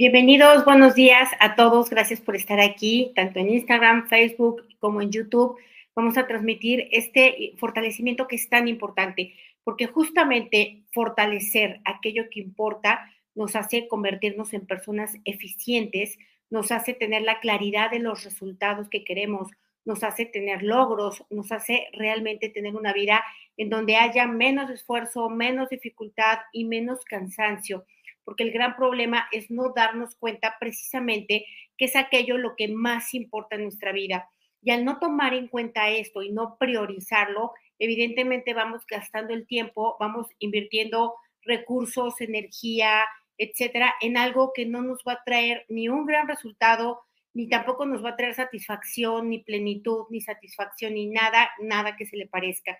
Bienvenidos, 0.00 0.64
buenos 0.64 0.94
días 0.94 1.28
a 1.40 1.56
todos. 1.56 1.90
Gracias 1.90 2.20
por 2.20 2.36
estar 2.36 2.60
aquí, 2.60 3.10
tanto 3.16 3.40
en 3.40 3.50
Instagram, 3.50 4.06
Facebook 4.06 4.64
como 4.78 5.02
en 5.02 5.10
YouTube. 5.10 5.58
Vamos 5.96 6.16
a 6.16 6.28
transmitir 6.28 6.86
este 6.92 7.54
fortalecimiento 7.58 8.28
que 8.28 8.36
es 8.36 8.48
tan 8.48 8.68
importante, 8.68 9.34
porque 9.64 9.88
justamente 9.88 10.84
fortalecer 10.92 11.80
aquello 11.84 12.30
que 12.30 12.38
importa 12.38 13.12
nos 13.34 13.56
hace 13.56 13.88
convertirnos 13.88 14.52
en 14.52 14.68
personas 14.68 15.16
eficientes, 15.24 16.16
nos 16.48 16.70
hace 16.70 16.94
tener 16.94 17.22
la 17.22 17.40
claridad 17.40 17.90
de 17.90 17.98
los 17.98 18.22
resultados 18.22 18.88
que 18.88 19.02
queremos, 19.02 19.50
nos 19.84 20.04
hace 20.04 20.26
tener 20.26 20.62
logros, 20.62 21.24
nos 21.28 21.50
hace 21.50 21.88
realmente 21.92 22.48
tener 22.50 22.76
una 22.76 22.92
vida 22.92 23.24
en 23.56 23.68
donde 23.68 23.96
haya 23.96 24.28
menos 24.28 24.70
esfuerzo, 24.70 25.28
menos 25.28 25.70
dificultad 25.70 26.38
y 26.52 26.66
menos 26.66 27.04
cansancio 27.04 27.84
porque 28.28 28.42
el 28.42 28.52
gran 28.52 28.76
problema 28.76 29.26
es 29.32 29.50
no 29.50 29.72
darnos 29.74 30.14
cuenta 30.16 30.56
precisamente 30.60 31.46
que 31.78 31.86
es 31.86 31.96
aquello 31.96 32.36
lo 32.36 32.56
que 32.56 32.68
más 32.68 33.14
importa 33.14 33.56
en 33.56 33.62
nuestra 33.62 33.90
vida. 33.90 34.28
Y 34.60 34.70
al 34.70 34.84
no 34.84 34.98
tomar 34.98 35.32
en 35.32 35.48
cuenta 35.48 35.88
esto 35.88 36.20
y 36.20 36.30
no 36.30 36.58
priorizarlo, 36.58 37.52
evidentemente 37.78 38.52
vamos 38.52 38.86
gastando 38.86 39.32
el 39.32 39.46
tiempo, 39.46 39.96
vamos 39.98 40.26
invirtiendo 40.40 41.14
recursos, 41.40 42.20
energía, 42.20 43.06
etcétera, 43.38 43.94
en 44.02 44.18
algo 44.18 44.52
que 44.54 44.66
no 44.66 44.82
nos 44.82 45.02
va 45.08 45.14
a 45.14 45.24
traer 45.24 45.64
ni 45.70 45.88
un 45.88 46.04
gran 46.04 46.28
resultado, 46.28 47.00
ni 47.32 47.48
tampoco 47.48 47.86
nos 47.86 48.04
va 48.04 48.10
a 48.10 48.16
traer 48.16 48.34
satisfacción, 48.34 49.30
ni 49.30 49.38
plenitud, 49.38 50.04
ni 50.10 50.20
satisfacción, 50.20 50.92
ni 50.92 51.06
nada, 51.06 51.50
nada 51.62 51.96
que 51.96 52.04
se 52.04 52.18
le 52.18 52.26
parezca. 52.26 52.78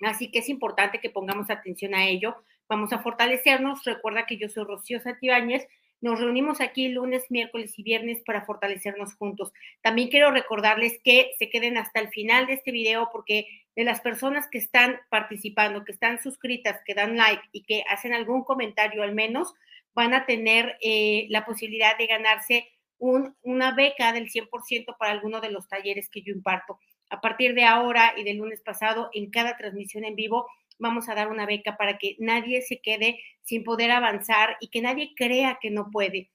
Así 0.00 0.30
que 0.30 0.38
es 0.38 0.48
importante 0.48 0.98
que 0.98 1.10
pongamos 1.10 1.50
atención 1.50 1.94
a 1.94 2.06
ello. 2.06 2.36
Vamos 2.72 2.90
a 2.94 3.00
fortalecernos. 3.00 3.84
Recuerda 3.84 4.24
que 4.24 4.38
yo 4.38 4.48
soy 4.48 4.64
Rocío 4.64 4.98
Santibáñez. 4.98 5.68
Nos 6.00 6.18
reunimos 6.18 6.62
aquí 6.62 6.88
lunes, 6.88 7.22
miércoles 7.28 7.78
y 7.78 7.82
viernes 7.82 8.22
para 8.24 8.46
fortalecernos 8.46 9.12
juntos. 9.12 9.52
También 9.82 10.08
quiero 10.08 10.30
recordarles 10.30 10.98
que 11.04 11.32
se 11.38 11.50
queden 11.50 11.76
hasta 11.76 12.00
el 12.00 12.08
final 12.08 12.46
de 12.46 12.54
este 12.54 12.72
video 12.72 13.10
porque 13.12 13.46
de 13.76 13.84
las 13.84 14.00
personas 14.00 14.48
que 14.48 14.56
están 14.56 14.98
participando, 15.10 15.84
que 15.84 15.92
están 15.92 16.22
suscritas, 16.22 16.80
que 16.86 16.94
dan 16.94 17.18
like 17.18 17.42
y 17.52 17.62
que 17.64 17.84
hacen 17.90 18.14
algún 18.14 18.42
comentario 18.42 19.02
al 19.02 19.12
menos, 19.12 19.52
van 19.92 20.14
a 20.14 20.24
tener 20.24 20.78
eh, 20.80 21.26
la 21.28 21.44
posibilidad 21.44 21.98
de 21.98 22.06
ganarse 22.06 22.68
una 22.98 23.74
beca 23.74 24.14
del 24.14 24.30
100% 24.30 24.96
para 24.96 25.12
alguno 25.12 25.42
de 25.42 25.50
los 25.50 25.68
talleres 25.68 26.08
que 26.08 26.22
yo 26.22 26.32
imparto. 26.32 26.78
A 27.10 27.20
partir 27.20 27.54
de 27.54 27.64
ahora 27.64 28.14
y 28.16 28.24
del 28.24 28.38
lunes 28.38 28.62
pasado, 28.62 29.10
en 29.12 29.30
cada 29.30 29.58
transmisión 29.58 30.06
en 30.06 30.16
vivo, 30.16 30.46
vamos 30.78 31.08
a 31.08 31.14
dar 31.14 31.30
una 31.30 31.46
beca 31.46 31.76
para 31.76 31.98
que 31.98 32.16
nadie 32.18 32.62
se 32.62 32.80
quede 32.80 33.20
sin 33.42 33.64
poder 33.64 33.90
avanzar 33.90 34.56
y 34.60 34.68
que 34.68 34.82
nadie 34.82 35.12
crea 35.16 35.58
que 35.60 35.70
no 35.70 35.90
puede. 35.90 36.30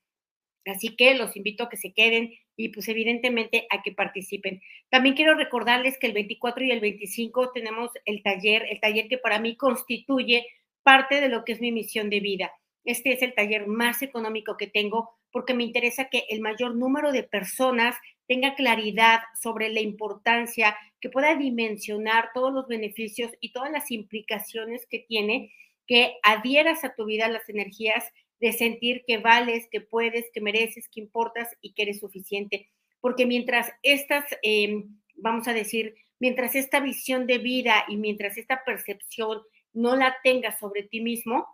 Así 0.66 0.96
que 0.96 1.16
los 1.16 1.36
invito 1.36 1.64
a 1.64 1.70
que 1.70 1.78
se 1.78 1.94
queden 1.94 2.34
y 2.56 2.70
pues 2.70 2.88
evidentemente 2.90 3.68
a 3.70 3.82
que 3.82 3.92
participen. 3.92 4.62
También 4.90 5.16
quiero 5.16 5.36
recordarles 5.36 5.98
que 5.98 6.08
el 6.08 6.14
24 6.14 6.66
y 6.66 6.72
el 6.72 6.80
25 6.80 7.52
tenemos 7.52 7.92
el 8.06 8.22
taller, 8.24 8.66
el 8.70 8.80
taller 8.80 9.08
que 9.08 9.18
para 9.18 9.40
mí 9.40 9.56
constituye 9.56 10.46
parte 10.84 11.22
de 11.22 11.30
lo 11.30 11.46
que 11.46 11.54
es 11.54 11.62
mi 11.62 11.72
misión 11.72 12.10
de 12.10 12.20
vida. 12.20 12.52
Este 12.84 13.14
es 13.14 13.22
el 13.22 13.34
taller 13.34 13.68
más 13.68 14.02
económico 14.02 14.58
que 14.58 14.68
tengo 14.68 15.17
porque 15.32 15.54
me 15.54 15.64
interesa 15.64 16.10
que 16.10 16.26
el 16.30 16.42
mayor 16.42 16.76
número 16.76 17.12
de 17.12 17.24
personas 17.24 17.96
tenga 18.28 18.56
claridad 18.56 19.22
sobre 19.42 19.70
la 19.70 19.80
importancia, 19.80 20.78
que 21.00 21.10
pueda 21.10 21.36
dimensionar 21.36 22.32
todos 22.34 22.54
los 22.54 22.68
beneficios 22.68 23.32
y 23.40 23.52
todas 23.52 23.72
las 23.72 23.92
implicaciones 23.92 24.86
que 24.90 25.00
tiene 25.00 25.54
que 25.88 26.18
adhieras 26.22 26.84
a 26.84 26.94
tu 26.94 27.06
vida 27.06 27.30
las 27.30 27.48
energías 27.50 28.04
de 28.40 28.52
sentir 28.52 29.04
que 29.08 29.18
vales, 29.18 29.68
que 29.72 29.82
puedes, 29.82 30.26
que 30.32 30.42
mereces, 30.42 30.88
que 30.90 31.00
importas 31.00 31.50
y 31.62 31.74
que 31.74 31.84
eres 31.84 32.00
suficiente. 32.00 32.70
Porque 33.00 33.26
mientras 33.26 33.72
estas, 33.82 34.26
em, 34.44 35.00
vamos 35.16 35.48
a 35.48 35.54
decir, 35.54 35.96
mientras 36.20 36.56
esta 36.56 36.80
visión 36.80 37.26
de 37.26 37.38
vida 37.40 37.86
y 37.88 37.98
mientras 37.98 38.38
esta 38.38 38.64
percepción 38.64 39.42
no 39.74 39.96
la 39.96 40.18
tengas 40.24 40.60
sobre 40.60 40.84
ti 40.84 41.02
mismo, 41.02 41.48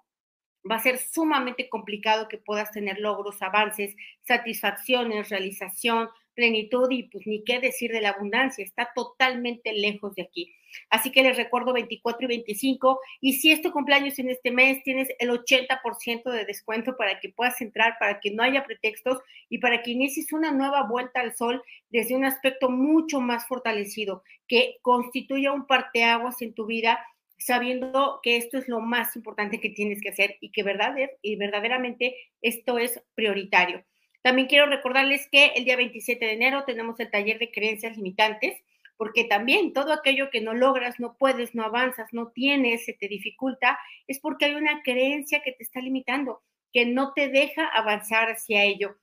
va 0.70 0.76
a 0.76 0.84
ser 0.84 0.98
sumamente 0.98 1.70
complicado 1.70 2.28
que 2.28 2.38
puedas 2.38 2.72
tener 2.72 3.00
logros, 3.00 3.42
avances, 3.42 3.96
satisfacciones, 4.22 5.30
realización, 5.30 6.10
plenitud 6.34 6.90
y 6.90 7.04
pues 7.04 7.28
ni 7.28 7.44
qué 7.44 7.60
decir 7.60 7.92
de 7.92 8.02
la 8.02 8.10
abundancia, 8.10 8.64
está 8.64 8.92
totalmente 8.96 9.74
lejos 9.74 10.16
de 10.16 10.24
aquí. 10.24 10.54
Así 10.90 11.12
que 11.12 11.22
les 11.22 11.38
recuerdo 11.38 11.74
24 11.74 12.26
y 12.26 12.28
25 12.28 13.00
y 13.22 13.34
si 13.34 13.52
es 13.52 13.62
tu 13.62 13.72
cumpleaños 13.72 14.18
en 14.18 14.30
este 14.30 14.50
mes, 14.50 14.82
tienes 14.84 15.10
el 15.20 15.30
80% 15.30 16.32
de 16.32 16.46
descuento 16.46 16.98
para 16.98 17.20
que 17.20 17.30
puedas 17.30 17.62
entrar, 17.62 17.98
para 18.00 18.20
que 18.20 18.32
no 18.32 18.42
haya 18.42 18.66
pretextos 18.66 19.20
y 19.50 19.60
para 19.60 19.84
que 19.84 19.92
inicies 19.92 20.34
una 20.34 20.52
nueva 20.52 20.84
vuelta 20.88 21.22
al 21.22 21.36
sol 21.36 21.62
desde 21.90 22.16
un 22.16 22.26
aspecto 22.26 22.70
mucho 22.70 23.22
más 23.22 23.48
fortalecido, 23.48 24.24
que 24.48 24.78
constituya 24.82 25.52
un 25.52 25.68
parteaguas 25.68 26.42
en 26.42 26.54
tu 26.54 26.66
vida 26.66 27.06
sabiendo 27.38 28.20
que 28.24 28.38
esto 28.38 28.58
es 28.58 28.68
lo 28.68 28.80
más 28.80 29.16
importante 29.16 29.60
que 29.60 29.70
tienes 29.70 30.02
que 30.02 30.10
hacer 30.10 30.38
y 30.40 30.52
que 30.52 30.64
verdaderamente 30.64 32.16
esto 32.42 32.78
es 32.78 33.02
prioritario. 33.16 33.84
También 34.22 34.48
quiero 34.48 34.68
recordarles 34.68 35.28
que 35.30 35.48
el 35.56 35.66
día 35.66 35.76
27 35.76 36.26
de 36.26 36.32
enero 36.32 36.64
tenemos 36.66 37.00
el 37.00 37.12
taller 37.12 37.40
de 37.40 37.52
creencias 37.52 37.98
limitantes, 37.98 38.64
porque 38.96 39.26
también 39.26 39.74
todo 39.74 39.92
aquello 39.92 40.30
que 40.30 40.40
no 40.40 40.54
logras, 40.54 41.00
no 41.00 41.18
puedes, 41.18 41.54
no 41.56 41.64
avanzas, 41.64 42.14
no 42.14 42.32
tienes, 42.32 42.86
se 42.86 42.94
te 42.94 43.10
dificulta, 43.10 43.78
es 44.08 44.20
porque 44.20 44.46
hay 44.46 44.56
una 44.56 44.82
creencia 44.82 45.42
que 45.42 45.52
te 45.52 45.64
está 45.64 45.82
limitando, 45.82 46.42
que 46.72 46.86
no 46.86 47.12
te 47.14 47.28
deja 47.28 47.66
avanzar 47.66 48.30
hacia 48.30 48.64
ello 48.64 48.98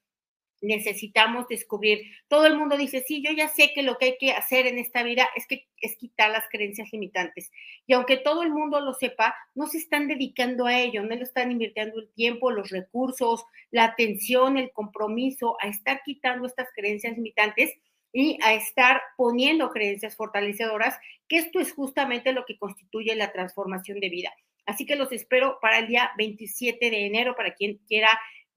necesitamos 0.61 1.49
descubrir. 1.49 2.01
Todo 2.29 2.47
el 2.47 2.57
mundo 2.57 2.77
dice, 2.77 3.05
sí, 3.07 3.23
yo 3.23 3.33
ya 3.33 3.49
sé 3.49 3.73
que 3.75 3.83
lo 3.83 3.97
que 3.97 4.07
hay 4.07 4.17
que 4.19 4.33
hacer 4.33 4.67
en 4.67 4.79
esta 4.79 5.03
vida 5.03 5.29
es 5.37 5.47
que 5.47 5.67
es 5.81 5.97
quitar 5.97 6.31
las 6.31 6.45
creencias 6.51 6.93
limitantes. 6.93 7.51
Y 7.87 7.95
aunque 7.95 8.17
todo 8.17 8.43
el 8.43 8.51
mundo 8.51 8.81
lo 8.81 8.93
sepa, 8.95 9.35
no 9.55 9.67
se 9.67 9.79
están 9.79 10.09
dedicando 10.09 10.67
a 10.67 10.79
ello, 10.79 11.03
no 11.03 11.15
le 11.15 11.23
están 11.23 11.51
invirtiendo 11.51 12.01
el 12.01 12.13
tiempo, 12.13 12.51
los 12.51 12.71
recursos, 12.71 13.45
la 13.71 13.85
atención, 13.85 14.59
el 14.59 14.71
compromiso 14.73 15.57
a 15.61 15.69
estar 15.69 16.03
quitando 16.05 16.47
estas 16.47 16.69
creencias 16.75 17.17
limitantes 17.17 17.73
y 18.13 18.39
a 18.43 18.55
estar 18.55 19.01
poniendo 19.17 19.71
creencias 19.71 20.17
fortalecedoras, 20.17 20.99
que 21.29 21.39
esto 21.39 21.61
es 21.61 21.73
justamente 21.73 22.33
lo 22.33 22.45
que 22.45 22.59
constituye 22.59 23.15
la 23.15 23.33
transformación 23.33 24.01
de 24.01 24.09
vida. 24.09 24.33
Así 24.67 24.87
que 24.87 24.97
los 24.97 25.11
espero 25.13 25.59
para 25.61 25.79
el 25.79 25.89
día 25.89 26.11
27 26.17 26.91
de 26.91 27.07
enero, 27.07 27.35
para 27.35 27.55
quien 27.55 27.79
quiera 27.89 28.09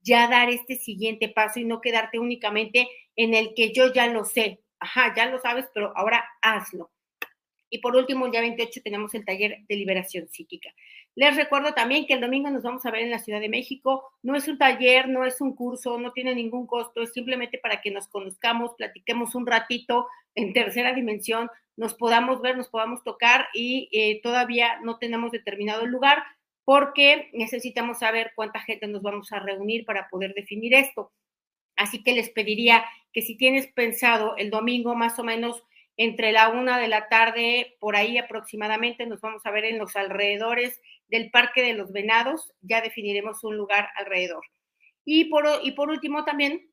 ya 0.03 0.27
dar 0.27 0.49
este 0.49 0.75
siguiente 0.75 1.29
paso 1.29 1.59
y 1.59 1.65
no 1.65 1.81
quedarte 1.81 2.19
únicamente 2.19 2.87
en 3.15 3.33
el 3.33 3.53
que 3.55 3.73
yo 3.73 3.91
ya 3.93 4.07
lo 4.07 4.25
sé. 4.25 4.61
Ajá, 4.79 5.13
ya 5.15 5.27
lo 5.27 5.39
sabes, 5.39 5.65
pero 5.73 5.93
ahora 5.95 6.23
hazlo. 6.41 6.91
Y 7.69 7.79
por 7.79 7.95
último, 7.95 8.25
el 8.25 8.31
día 8.31 8.41
28 8.41 8.81
tenemos 8.83 9.15
el 9.15 9.25
taller 9.25 9.57
de 9.67 9.75
liberación 9.75 10.27
psíquica. 10.29 10.69
Les 11.15 11.35
recuerdo 11.35 11.73
también 11.73 12.05
que 12.05 12.13
el 12.13 12.21
domingo 12.21 12.51
nos 12.51 12.61
vamos 12.61 12.85
a 12.85 12.91
ver 12.91 13.01
en 13.01 13.09
la 13.09 13.17
Ciudad 13.17 13.39
de 13.39 13.49
México. 13.49 14.11
No 14.21 14.35
es 14.35 14.47
un 14.47 14.59
taller, 14.59 15.09
no 15.09 15.25
es 15.25 15.41
un 15.41 15.55
curso, 15.55 15.97
no 15.97 16.11
tiene 16.11 16.35
ningún 16.35 16.67
costo, 16.67 17.01
es 17.01 17.13
simplemente 17.13 17.57
para 17.57 17.81
que 17.81 17.89
nos 17.89 18.07
conozcamos, 18.07 18.75
platiquemos 18.77 19.33
un 19.33 19.47
ratito 19.47 20.07
en 20.35 20.53
tercera 20.53 20.93
dimensión, 20.93 21.49
nos 21.75 21.95
podamos 21.95 22.41
ver, 22.41 22.57
nos 22.57 22.69
podamos 22.69 23.03
tocar 23.03 23.47
y 23.53 23.89
eh, 23.91 24.21
todavía 24.21 24.79
no 24.83 24.99
tenemos 24.99 25.31
determinado 25.31 25.87
lugar, 25.87 26.23
porque 26.65 27.29
necesitamos 27.33 27.99
saber 27.99 28.31
cuánta 28.35 28.59
gente 28.61 28.87
nos 28.87 29.01
vamos 29.01 29.31
a 29.31 29.39
reunir 29.39 29.85
para 29.85 30.07
poder 30.09 30.33
definir 30.33 30.73
esto. 30.73 31.11
Así 31.75 32.03
que 32.03 32.13
les 32.13 32.29
pediría 32.29 32.85
que 33.11 33.21
si 33.21 33.35
tienes 33.35 33.67
pensado 33.67 34.35
el 34.37 34.49
domingo 34.49 34.95
más 34.95 35.19
o 35.19 35.23
menos 35.23 35.63
entre 35.97 36.31
la 36.31 36.49
una 36.49 36.79
de 36.79 36.87
la 36.87 37.07
tarde, 37.07 37.75
por 37.79 37.95
ahí 37.95 38.17
aproximadamente, 38.17 39.05
nos 39.05 39.21
vamos 39.21 39.45
a 39.45 39.51
ver 39.51 39.65
en 39.65 39.77
los 39.77 39.95
alrededores 39.95 40.81
del 41.07 41.29
Parque 41.29 41.61
de 41.61 41.73
los 41.73 41.91
Venados, 41.91 42.51
ya 42.61 42.81
definiremos 42.81 43.43
un 43.43 43.57
lugar 43.57 43.89
alrededor. 43.95 44.43
Y 45.05 45.25
por, 45.25 45.89
último 45.89 46.23
también 46.23 46.71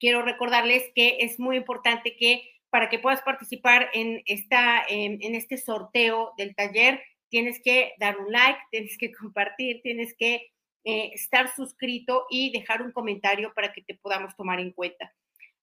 quiero 0.00 0.22
recordarles 0.22 0.90
que 0.94 1.18
es 1.20 1.38
muy 1.38 1.56
importante 1.56 2.16
que 2.16 2.50
para 2.70 2.88
que 2.88 2.98
puedas 2.98 3.22
participar 3.22 3.90
en, 3.94 4.22
esta, 4.26 4.82
en 4.88 5.34
este 5.34 5.56
sorteo 5.56 6.32
del 6.36 6.54
taller, 6.54 7.02
tienes 7.28 7.60
que 7.62 7.94
dar 7.98 8.18
un 8.18 8.32
like, 8.32 8.58
tienes 8.70 8.96
que 8.98 9.12
compartir, 9.20 9.80
tienes 9.82 10.14
que 10.16 10.50
eh, 10.84 11.10
estar 11.12 11.54
suscrito 11.54 12.26
y 12.30 12.50
dejar 12.52 12.82
un 12.82 12.92
comentario 12.92 13.52
para 13.54 13.72
que 13.72 13.82
te 13.82 13.94
podamos 13.94 14.34
tomar 14.36 14.60
en 14.60 14.72
cuenta. 14.72 15.12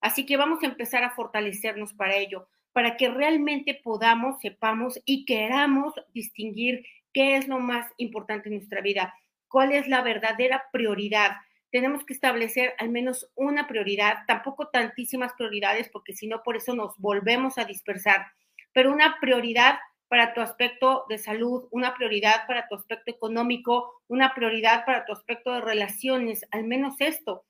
Así 0.02 0.26
que 0.26 0.38
vamos 0.38 0.62
a 0.62 0.68
empezar 0.68 1.04
a 1.04 1.16
fortalecernos 1.16 1.94
para 1.94 2.16
ello, 2.16 2.48
para 2.74 2.98
que 2.98 3.10
realmente 3.10 3.74
podamos, 3.74 4.40
sepamos 4.42 5.02
y 5.06 5.26
queramos 5.26 5.94
distinguir 6.14 6.86
qué 7.14 7.38
es 7.38 7.48
lo 7.48 7.60
más 7.60 7.90
importante 7.98 8.50
en 8.50 8.56
nuestra 8.56 8.82
vida, 8.82 9.16
cuál 9.48 9.72
es 9.72 9.88
la 9.88 10.02
verdadera 10.02 10.66
prioridad. 10.72 11.38
Tenemos 11.72 12.06
que 12.06 12.14
establecer 12.14 12.74
al 12.78 12.90
menos 12.90 13.32
una 13.36 13.68
prioridad, 13.68 14.26
tampoco 14.28 14.68
tantísimas 14.68 15.32
prioridades, 15.34 15.90
porque 15.90 16.14
si 16.14 16.28
no, 16.28 16.44
por 16.44 16.58
eso 16.58 16.76
nos 16.76 16.98
volvemos 16.98 17.58
a 17.58 17.66
dispersar, 17.66 18.28
pero 18.74 18.92
una 18.92 19.18
prioridad 19.22 19.80
para 20.08 20.34
tu 20.34 20.42
aspecto 20.42 21.06
de 21.10 21.18
salud, 21.18 21.68
una 21.72 21.96
prioridad 21.96 22.46
para 22.48 22.68
tu 22.68 22.76
aspecto 22.76 23.12
económico, 23.12 24.02
una 24.08 24.34
prioridad 24.34 24.86
para 24.86 25.06
tu 25.06 25.14
aspecto 25.14 25.54
de 25.54 25.62
relaciones, 25.62 26.46
al 26.52 26.64
menos 26.66 26.96
esto. 27.00 27.46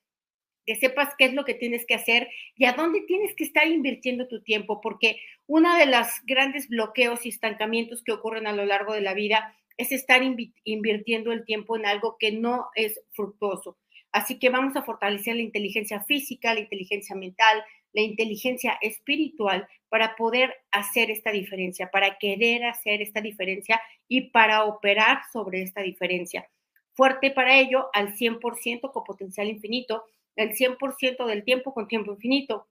que 0.66 0.74
sepas 0.74 1.14
qué 1.16 1.26
es 1.26 1.34
lo 1.34 1.44
que 1.44 1.54
tienes 1.54 1.86
que 1.86 1.94
hacer 1.94 2.28
y 2.56 2.64
a 2.64 2.72
dónde 2.72 3.02
tienes 3.02 3.34
que 3.36 3.44
estar 3.44 3.66
invirtiendo 3.68 4.26
tu 4.26 4.42
tiempo, 4.42 4.80
porque 4.80 5.20
uno 5.46 5.76
de 5.76 5.86
los 5.86 6.08
grandes 6.24 6.68
bloqueos 6.68 7.24
y 7.24 7.28
estancamientos 7.28 8.02
que 8.02 8.12
ocurren 8.12 8.46
a 8.48 8.52
lo 8.52 8.64
largo 8.64 8.92
de 8.92 9.00
la 9.00 9.14
vida 9.14 9.56
es 9.76 9.92
estar 9.92 10.22
invirtiendo 10.64 11.32
el 11.32 11.44
tiempo 11.44 11.76
en 11.76 11.86
algo 11.86 12.16
que 12.18 12.32
no 12.32 12.68
es 12.74 13.00
fructuoso. 13.12 13.78
Así 14.10 14.38
que 14.38 14.48
vamos 14.48 14.74
a 14.76 14.82
fortalecer 14.82 15.36
la 15.36 15.42
inteligencia 15.42 16.02
física, 16.04 16.54
la 16.54 16.60
inteligencia 16.60 17.14
mental, 17.14 17.62
la 17.96 18.02
inteligencia 18.02 18.76
espiritual 18.82 19.66
para 19.88 20.16
poder 20.16 20.54
hacer 20.70 21.10
esta 21.10 21.32
diferencia, 21.32 21.90
para 21.90 22.18
querer 22.18 22.66
hacer 22.66 23.00
esta 23.00 23.22
diferencia 23.22 23.80
y 24.06 24.28
para 24.32 24.64
operar 24.64 25.22
sobre 25.32 25.62
esta 25.62 25.80
diferencia. 25.80 26.46
Fuerte 26.92 27.30
para 27.30 27.58
ello 27.58 27.88
al 27.94 28.14
100% 28.14 28.92
con 28.92 29.02
potencial 29.02 29.48
infinito, 29.48 30.04
el 30.36 30.50
100% 30.50 31.24
del 31.24 31.42
tiempo 31.42 31.72
con 31.72 31.88
tiempo 31.88 32.12
infinito. 32.12 32.68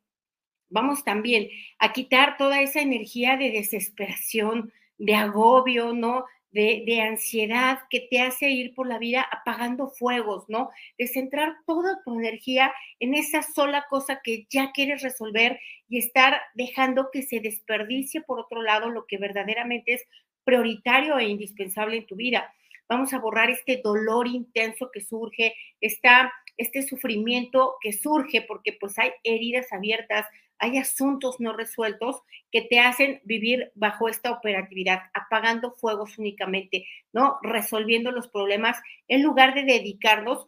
Vamos 0.70 1.04
también 1.04 1.50
a 1.80 1.92
quitar 1.92 2.38
toda 2.38 2.62
esa 2.62 2.82
energía 2.82 3.36
de 3.36 3.50
desesperación, 3.50 4.72
de 5.00 5.16
agobio, 5.16 5.94
¿no? 5.94 6.26
De, 6.56 7.02
ansiedad 7.02 7.80
que 7.90 8.00
te 8.00 8.22
hace 8.22 8.50
ir 8.50 8.74
por 8.74 8.88
la 8.88 8.98
vida 8.98 9.28
apagando 9.30 9.90
fuegos, 9.90 10.46
¿no? 10.48 10.70
De 10.98 11.08
centrar 11.08 11.58
toda 11.66 12.02
tu 12.06 12.18
energía 12.18 12.74
en 13.02 13.14
esa 13.14 13.42
sola 13.42 13.86
cosa 13.90 14.22
que 14.24 14.48
ya 14.50 14.72
quieres 14.72 15.02
resolver 15.02 15.60
y 15.90 15.98
estar 15.98 16.40
dejando 16.54 17.10
que 17.12 17.24
se 17.24 17.42
desperdicie 17.42 18.22
por 18.22 18.40
otro 18.40 18.62
lado 18.62 18.90
lo 18.90 19.06
que 19.06 19.18
verdaderamente 19.18 19.96
es 19.96 20.04
prioritario 20.46 21.20
e 21.20 21.26
indispensable 21.26 21.98
en 21.98 22.06
tu 22.06 22.16
vida. 22.16 22.54
Vamos 22.88 23.14
a 23.14 23.20
borrar 23.20 23.50
este 23.50 23.82
dolor 23.84 24.28
intenso 24.28 24.92
que 24.94 25.02
surge, 25.02 25.56
esta, 25.82 26.32
este 26.56 26.84
sufrimiento 26.84 27.76
que 27.82 27.92
surge 27.92 28.42
porque 28.44 28.72
pues 28.80 28.98
hay 28.98 29.12
heridas 29.26 29.74
abiertas, 29.74 30.26
hay 30.60 30.78
asuntos 30.78 31.40
no 31.40 31.54
resueltos 31.54 32.22
que 32.52 32.62
te 32.62 32.80
hacen 32.80 33.22
vivir 33.24 33.72
bajo 33.76 34.08
esta 34.08 34.32
operatividad, 34.32 35.04
apagando 35.14 35.74
fuegos 35.74 36.18
únicamente, 36.18 36.88
¿no? 37.14 37.38
Resolviendo 37.42 38.12
los 38.12 38.28
problemas 38.28 38.78
en 39.08 39.24
lugar 39.24 39.54
de 39.54 39.64
dedicarnos, 39.64 40.48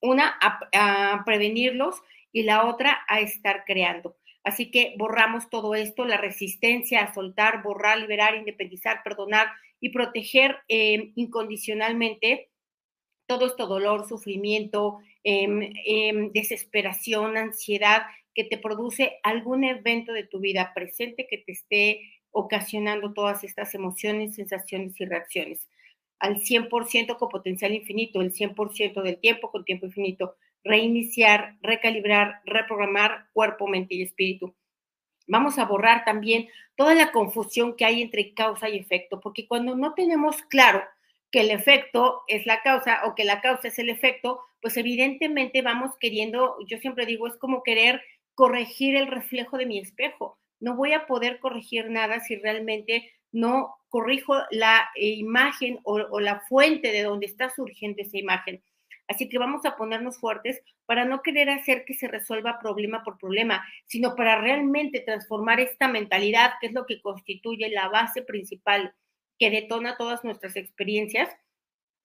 una, 0.00 0.38
a, 0.40 1.22
prevenirlos 1.26 2.02
y 2.32 2.44
la 2.44 2.66
otra 2.66 3.00
a 3.08 3.20
estar 3.20 3.64
creando. 3.66 4.16
Así 4.42 4.70
que 4.70 4.94
borramos 4.96 5.50
todo 5.50 5.74
esto, 5.74 6.06
la 6.06 6.16
resistencia 6.16 7.02
a 7.02 7.12
soltar, 7.12 7.62
borrar, 7.62 7.98
liberar, 7.98 8.34
independizar, 8.36 9.02
perdonar 9.02 9.48
y 9.80 9.90
proteger 9.90 10.58
eh, 10.68 11.12
incondicionalmente 11.16 12.50
todo 13.30 13.46
esto 13.46 13.68
dolor, 13.68 14.08
sufrimiento, 14.08 14.98
em, 15.22 15.72
em, 15.84 16.32
desesperación, 16.32 17.36
ansiedad 17.36 18.02
que 18.34 18.44
te 18.44 18.58
produce 18.58 19.18
algún 19.22 19.64
evento 19.64 20.12
de 20.12 20.24
tu 20.24 20.40
vida 20.40 20.72
presente 20.74 21.26
que 21.28 21.38
te 21.38 21.52
esté 21.52 22.00
ocasionando 22.30 23.12
todas 23.12 23.44
estas 23.44 23.74
emociones, 23.74 24.36
sensaciones 24.36 25.00
y 25.00 25.04
reacciones. 25.04 25.68
Al 26.18 26.36
100% 26.36 27.16
con 27.16 27.28
potencial 27.28 27.72
infinito, 27.72 28.20
el 28.20 28.32
100% 28.32 29.02
del 29.02 29.18
tiempo 29.18 29.50
con 29.50 29.64
tiempo 29.64 29.86
infinito. 29.86 30.36
Reiniciar, 30.62 31.56
recalibrar, 31.62 32.40
reprogramar 32.44 33.28
cuerpo, 33.32 33.66
mente 33.66 33.94
y 33.94 34.02
espíritu. 34.02 34.54
Vamos 35.26 35.58
a 35.58 35.64
borrar 35.64 36.04
también 36.04 36.48
toda 36.76 36.94
la 36.94 37.12
confusión 37.12 37.76
que 37.76 37.84
hay 37.84 38.02
entre 38.02 38.34
causa 38.34 38.68
y 38.68 38.78
efecto, 38.78 39.20
porque 39.20 39.46
cuando 39.46 39.76
no 39.76 39.94
tenemos 39.94 40.42
claro 40.42 40.82
que 41.30 41.40
el 41.40 41.50
efecto 41.50 42.22
es 42.26 42.46
la 42.46 42.62
causa 42.62 43.02
o 43.04 43.14
que 43.14 43.24
la 43.24 43.40
causa 43.40 43.68
es 43.68 43.78
el 43.78 43.88
efecto, 43.88 44.40
pues 44.60 44.76
evidentemente 44.76 45.62
vamos 45.62 45.92
queriendo, 45.98 46.56
yo 46.66 46.78
siempre 46.78 47.06
digo, 47.06 47.26
es 47.26 47.36
como 47.36 47.62
querer 47.62 48.02
corregir 48.34 48.96
el 48.96 49.06
reflejo 49.06 49.58
de 49.58 49.66
mi 49.66 49.78
espejo. 49.78 50.38
No 50.60 50.76
voy 50.76 50.92
a 50.92 51.06
poder 51.06 51.40
corregir 51.40 51.90
nada 51.90 52.20
si 52.20 52.36
realmente 52.36 53.12
no 53.32 53.76
corrijo 53.88 54.34
la 54.50 54.88
imagen 54.96 55.78
o, 55.84 56.20
la 56.20 56.40
fuente 56.48 56.92
de 56.92 57.02
donde 57.02 57.26
está 57.26 57.50
surgiendo 57.50 58.02
esa 58.02 58.18
imagen. 58.18 58.62
Así 59.08 59.28
que 59.28 59.38
vamos 59.38 59.64
a 59.64 59.76
ponernos 59.76 60.18
fuertes 60.18 60.60
para 60.86 61.04
no 61.04 61.22
querer 61.22 61.50
hacer 61.50 61.84
que 61.84 61.94
se 61.94 62.06
resuelva 62.06 62.60
problema 62.60 63.02
por 63.02 63.18
problema, 63.18 63.64
sino 63.86 64.14
para 64.14 64.40
realmente 64.40 65.00
transformar 65.00 65.58
esta 65.60 65.88
mentalidad, 65.88 66.52
que 66.60 66.68
es 66.68 66.72
lo 66.72 66.86
que 66.86 67.00
constituye 67.00 67.68
la 67.70 67.88
base 67.88 68.22
principal 68.22 68.94
que 69.38 69.50
detona 69.50 69.96
todas 69.96 70.22
nuestras 70.22 70.54
experiencias, 70.54 71.28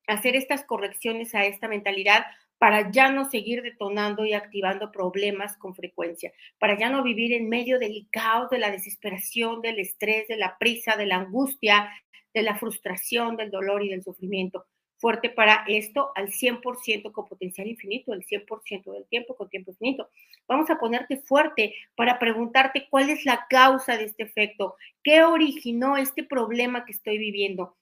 hacer 0.08 0.36
estas 0.36 0.64
correcciones 0.64 1.36
a 1.36 1.46
esta 1.46 1.68
mentalidad 1.68 2.26
para 2.58 2.92
ya 2.92 3.12
no 3.12 3.30
seguir 3.30 3.62
detonando 3.62 4.26
y 4.26 4.34
activando 4.34 4.92
problemas 4.92 5.58
con 5.58 5.76
frecuencia, 5.76 6.32
para 6.58 6.78
ya 6.78 6.90
no 6.90 7.04
vivir 7.04 7.34
en 7.34 7.50
medio 7.50 7.80
del 7.80 8.08
caos, 8.12 8.50
de 8.50 8.60
la 8.60 8.72
desesperación, 8.72 9.62
del 9.62 9.80
estrés, 9.80 10.28
de 10.28 10.38
la 10.38 10.58
prisa, 10.58 10.96
de 10.96 11.06
la 11.06 11.18
angustia, 11.18 11.90
de 12.34 12.44
la 12.44 12.56
frustración, 12.56 13.36
del 13.38 13.52
dolor 13.52 13.84
y 13.84 13.90
del 13.90 14.04
sufrimiento. 14.04 14.66
Fuerte 14.98 15.30
para 15.30 15.66
esto 15.68 16.12
al 16.16 16.30
100% 16.32 17.12
con 17.12 17.28
potencial 17.28 17.68
infinito, 17.68 18.14
el 18.14 18.26
100% 18.26 18.92
del 18.94 19.06
tiempo 19.06 19.36
con 19.36 19.50
tiempo 19.50 19.72
infinito. 19.72 20.10
Vamos 20.48 20.70
a 20.70 20.78
ponerte 20.78 21.18
fuerte 21.18 21.76
para 21.96 22.18
preguntarte 22.18 22.88
cuál 22.90 23.10
es 23.10 23.26
la 23.26 23.46
causa 23.50 23.98
de 23.98 24.06
este 24.06 24.24
efecto, 24.24 24.76
qué 25.04 25.24
originó 25.24 25.98
este 25.98 26.24
problema 26.24 26.86
que 26.86 26.94
estoy 26.94 27.18
viviendo 27.18 27.76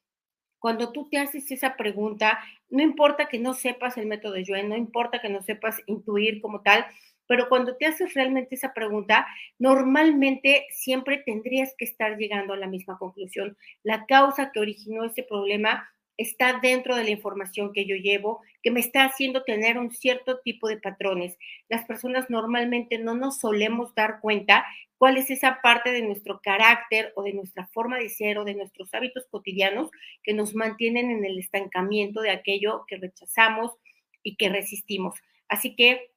cuando 0.63 0.93
tú 0.93 1.09
te 1.09 1.17
haces 1.17 1.51
esa 1.51 1.75
pregunta, 1.75 2.39
no 2.69 2.81
importa 2.81 3.27
que 3.27 3.37
no 3.37 3.53
sepas 3.53 3.97
el 3.97 4.05
método 4.05 4.31
de 4.31 4.45
Yuen, 4.45 4.69
no 4.69 4.77
importa 4.77 5.19
que 5.19 5.27
no 5.27 5.41
sepas 5.41 5.81
intuir 5.87 6.39
como 6.39 6.61
tal, 6.61 6.85
pero 7.27 7.49
cuando 7.49 7.75
te 7.75 7.85
haces 7.85 8.13
realmente 8.13 8.55
esa 8.55 8.73
pregunta, 8.73 9.27
normalmente 9.59 10.65
siempre 10.71 11.17
tendrías 11.17 11.75
que 11.77 11.83
estar 11.83 12.15
llegando 12.17 12.53
a 12.53 12.57
la 12.57 12.67
misma 12.67 12.97
conclusión. 12.97 13.57
La 13.83 14.05
causa 14.05 14.53
que 14.53 14.61
originó 14.61 15.03
ese 15.03 15.23
problema 15.23 15.89
está 16.17 16.59
dentro 16.59 16.95
de 16.95 17.03
la 17.03 17.09
información 17.09 17.73
que 17.73 17.85
yo 17.85 17.95
llevo, 17.95 18.41
que 18.61 18.71
me 18.71 18.79
está 18.79 19.05
haciendo 19.05 19.43
tener 19.43 19.77
un 19.77 19.91
cierto 19.91 20.39
tipo 20.39 20.67
de 20.67 20.77
patrones. 20.77 21.37
Las 21.69 21.85
personas 21.85 22.29
normalmente 22.29 22.99
no 22.99 23.15
nos 23.15 23.39
solemos 23.39 23.95
dar 23.95 24.19
cuenta 24.21 24.65
cuál 24.97 25.17
es 25.17 25.29
esa 25.31 25.59
parte 25.61 25.91
de 25.91 26.01
nuestro 26.01 26.39
carácter 26.41 27.11
o 27.15 27.23
de 27.23 27.33
nuestra 27.33 27.67
forma 27.67 27.97
de 27.97 28.09
ser 28.09 28.37
o 28.37 28.45
de 28.45 28.55
nuestros 28.55 28.93
hábitos 28.93 29.27
cotidianos 29.29 29.89
que 30.23 30.33
nos 30.33 30.55
mantienen 30.55 31.09
en 31.09 31.25
el 31.25 31.39
estancamiento 31.39 32.21
de 32.21 32.31
aquello 32.31 32.85
que 32.87 32.97
rechazamos 32.97 33.71
y 34.21 34.35
que 34.35 34.49
resistimos. 34.49 35.15
Así 35.49 35.75
que 35.75 36.11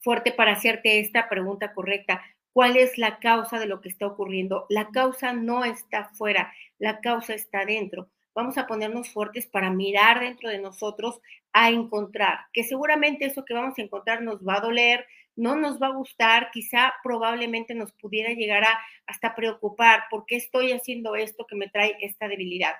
fuerte 0.00 0.32
para 0.32 0.52
hacerte 0.52 1.00
esta 1.00 1.28
pregunta 1.28 1.72
correcta. 1.72 2.22
¿Cuál 2.52 2.76
es 2.76 2.98
la 2.98 3.18
causa 3.20 3.60
de 3.60 3.66
lo 3.66 3.80
que 3.80 3.88
está 3.88 4.06
ocurriendo? 4.06 4.66
La 4.68 4.88
causa 4.88 5.32
no 5.32 5.64
está 5.64 6.08
fuera, 6.14 6.52
la 6.78 7.00
causa 7.00 7.34
está 7.34 7.64
dentro 7.64 8.10
vamos 8.38 8.56
a 8.56 8.68
ponernos 8.68 9.10
fuertes 9.10 9.48
para 9.48 9.68
mirar 9.68 10.20
dentro 10.20 10.48
de 10.48 10.60
nosotros 10.60 11.20
a 11.52 11.70
encontrar, 11.70 12.38
que 12.52 12.62
seguramente 12.62 13.24
eso 13.24 13.44
que 13.44 13.52
vamos 13.52 13.76
a 13.76 13.82
encontrar 13.82 14.22
nos 14.22 14.46
va 14.46 14.58
a 14.58 14.60
doler, 14.60 15.04
no 15.34 15.56
nos 15.56 15.82
va 15.82 15.88
a 15.88 15.96
gustar, 15.96 16.50
quizá 16.52 16.94
probablemente 17.02 17.74
nos 17.74 17.90
pudiera 17.94 18.32
llegar 18.34 18.62
a 18.62 18.78
hasta 19.08 19.34
preocupar, 19.34 20.04
¿por 20.08 20.24
qué 20.24 20.36
estoy 20.36 20.70
haciendo 20.70 21.16
esto 21.16 21.46
que 21.48 21.56
me 21.56 21.68
trae 21.68 21.96
esta 22.00 22.28
debilidad? 22.28 22.74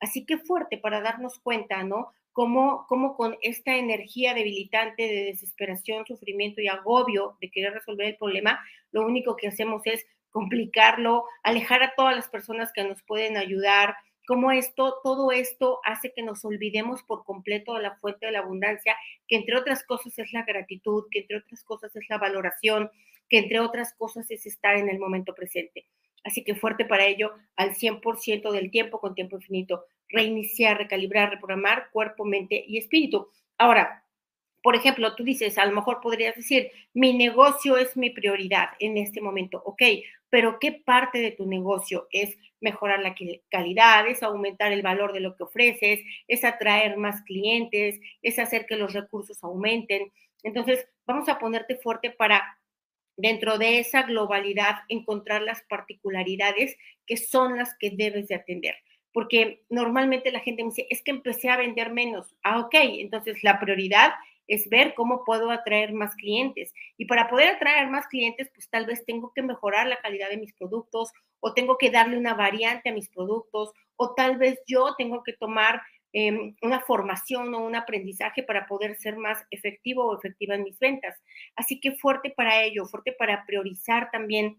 Así 0.00 0.26
que 0.26 0.36
fuerte 0.36 0.78
para 0.78 1.00
darnos 1.00 1.38
cuenta, 1.38 1.84
¿no? 1.84 2.08
Cómo, 2.32 2.84
cómo 2.88 3.14
con 3.14 3.36
esta 3.40 3.76
energía 3.76 4.34
debilitante 4.34 5.04
de 5.04 5.26
desesperación, 5.26 6.04
sufrimiento 6.06 6.60
y 6.60 6.66
agobio 6.66 7.36
de 7.40 7.52
querer 7.52 7.72
resolver 7.72 8.08
el 8.08 8.16
problema, 8.16 8.58
lo 8.90 9.06
único 9.06 9.36
que 9.36 9.46
hacemos 9.46 9.82
es 9.84 10.04
complicarlo, 10.30 11.22
alejar 11.44 11.84
a 11.84 11.94
todas 11.94 12.16
las 12.16 12.28
personas 12.28 12.72
que 12.74 12.82
nos 12.82 13.00
pueden 13.04 13.36
ayudar, 13.36 13.94
cómo 14.26 14.52
esto, 14.52 15.00
todo 15.02 15.32
esto 15.32 15.80
hace 15.84 16.12
que 16.12 16.22
nos 16.22 16.44
olvidemos 16.44 17.02
por 17.02 17.24
completo 17.24 17.74
de 17.74 17.82
la 17.82 17.96
fuente 17.96 18.26
de 18.26 18.32
la 18.32 18.40
abundancia, 18.40 18.96
que 19.28 19.36
entre 19.36 19.56
otras 19.56 19.84
cosas 19.84 20.18
es 20.18 20.32
la 20.32 20.44
gratitud, 20.44 21.04
que 21.10 21.20
entre 21.20 21.38
otras 21.38 21.62
cosas 21.64 21.94
es 21.96 22.04
la 22.08 22.18
valoración, 22.18 22.90
que 23.28 23.38
entre 23.38 23.60
otras 23.60 23.94
cosas 23.94 24.30
es 24.30 24.46
estar 24.46 24.76
en 24.76 24.88
el 24.88 24.98
momento 24.98 25.34
presente. 25.34 25.86
Así 26.24 26.42
que 26.42 26.54
fuerte 26.54 26.84
para 26.84 27.06
ello 27.06 27.34
al 27.56 27.74
100% 27.74 28.50
del 28.50 28.70
tiempo 28.70 28.98
con 28.98 29.14
tiempo 29.14 29.36
infinito, 29.36 29.84
reiniciar, 30.08 30.78
recalibrar, 30.78 31.30
reprogramar 31.30 31.90
cuerpo, 31.90 32.24
mente 32.24 32.64
y 32.66 32.78
espíritu. 32.78 33.28
Ahora, 33.58 34.04
por 34.62 34.74
ejemplo, 34.74 35.14
tú 35.14 35.24
dices, 35.24 35.58
a 35.58 35.66
lo 35.66 35.72
mejor 35.72 36.00
podrías 36.00 36.34
decir, 36.34 36.70
mi 36.94 37.12
negocio 37.12 37.76
es 37.76 37.98
mi 37.98 38.08
prioridad 38.08 38.70
en 38.78 38.96
este 38.96 39.20
momento, 39.20 39.62
ok, 39.66 39.82
pero 40.34 40.58
¿qué 40.58 40.72
parte 40.72 41.20
de 41.20 41.30
tu 41.30 41.46
negocio 41.46 42.08
es 42.10 42.36
mejorar 42.60 42.98
la 42.98 43.14
calidad, 43.48 44.08
es 44.08 44.20
aumentar 44.20 44.72
el 44.72 44.82
valor 44.82 45.12
de 45.12 45.20
lo 45.20 45.36
que 45.36 45.44
ofreces, 45.44 46.00
es 46.26 46.42
atraer 46.42 46.96
más 46.96 47.22
clientes, 47.22 48.00
es 48.20 48.40
hacer 48.40 48.66
que 48.66 48.74
los 48.74 48.94
recursos 48.94 49.44
aumenten? 49.44 50.12
Entonces, 50.42 50.88
vamos 51.06 51.28
a 51.28 51.38
ponerte 51.38 51.76
fuerte 51.76 52.10
para 52.10 52.58
dentro 53.16 53.58
de 53.58 53.78
esa 53.78 54.02
globalidad 54.02 54.78
encontrar 54.88 55.40
las 55.40 55.62
particularidades 55.68 56.76
que 57.06 57.16
son 57.16 57.56
las 57.56 57.76
que 57.78 57.90
debes 57.90 58.26
de 58.26 58.34
atender 58.34 58.74
porque 59.12 59.62
normalmente 59.68 60.32
la 60.32 60.40
gente 60.40 60.64
me 60.64 60.70
dice, 60.70 60.88
es 60.90 61.00
que 61.04 61.12
empecé 61.12 61.48
a 61.48 61.56
vender 61.56 61.92
menos. 61.92 62.34
Ah, 62.42 62.58
ok, 62.58 62.74
entonces 62.98 63.44
la 63.44 63.60
prioridad 63.60 64.12
es 64.46 64.68
ver 64.68 64.94
cómo 64.94 65.24
puedo 65.24 65.50
atraer 65.50 65.92
más 65.92 66.14
clientes. 66.16 66.72
Y 66.96 67.06
para 67.06 67.28
poder 67.28 67.48
atraer 67.48 67.88
más 67.88 68.06
clientes, 68.08 68.50
pues 68.54 68.68
tal 68.68 68.86
vez 68.86 69.04
tengo 69.04 69.32
que 69.34 69.42
mejorar 69.42 69.86
la 69.86 70.00
calidad 70.00 70.28
de 70.28 70.36
mis 70.36 70.52
productos 70.54 71.12
o 71.40 71.54
tengo 71.54 71.78
que 71.78 71.90
darle 71.90 72.16
una 72.16 72.34
variante 72.34 72.88
a 72.88 72.92
mis 72.92 73.08
productos 73.08 73.72
o 73.96 74.14
tal 74.14 74.38
vez 74.38 74.58
yo 74.66 74.94
tengo 74.96 75.22
que 75.22 75.34
tomar 75.34 75.82
em, 76.12 76.54
una 76.62 76.80
formación 76.80 77.54
o 77.54 77.64
un 77.64 77.76
aprendizaje 77.76 78.42
para 78.42 78.66
poder 78.66 78.96
ser 78.96 79.16
más 79.16 79.44
efectivo 79.50 80.04
o 80.04 80.16
efectiva 80.16 80.54
en 80.54 80.62
mis 80.62 80.78
ventas. 80.78 81.20
Así 81.56 81.80
que 81.80 81.92
fuerte 81.92 82.30
para 82.30 82.62
ello, 82.62 82.86
fuerte 82.86 83.12
para 83.12 83.44
priorizar 83.46 84.10
también 84.10 84.56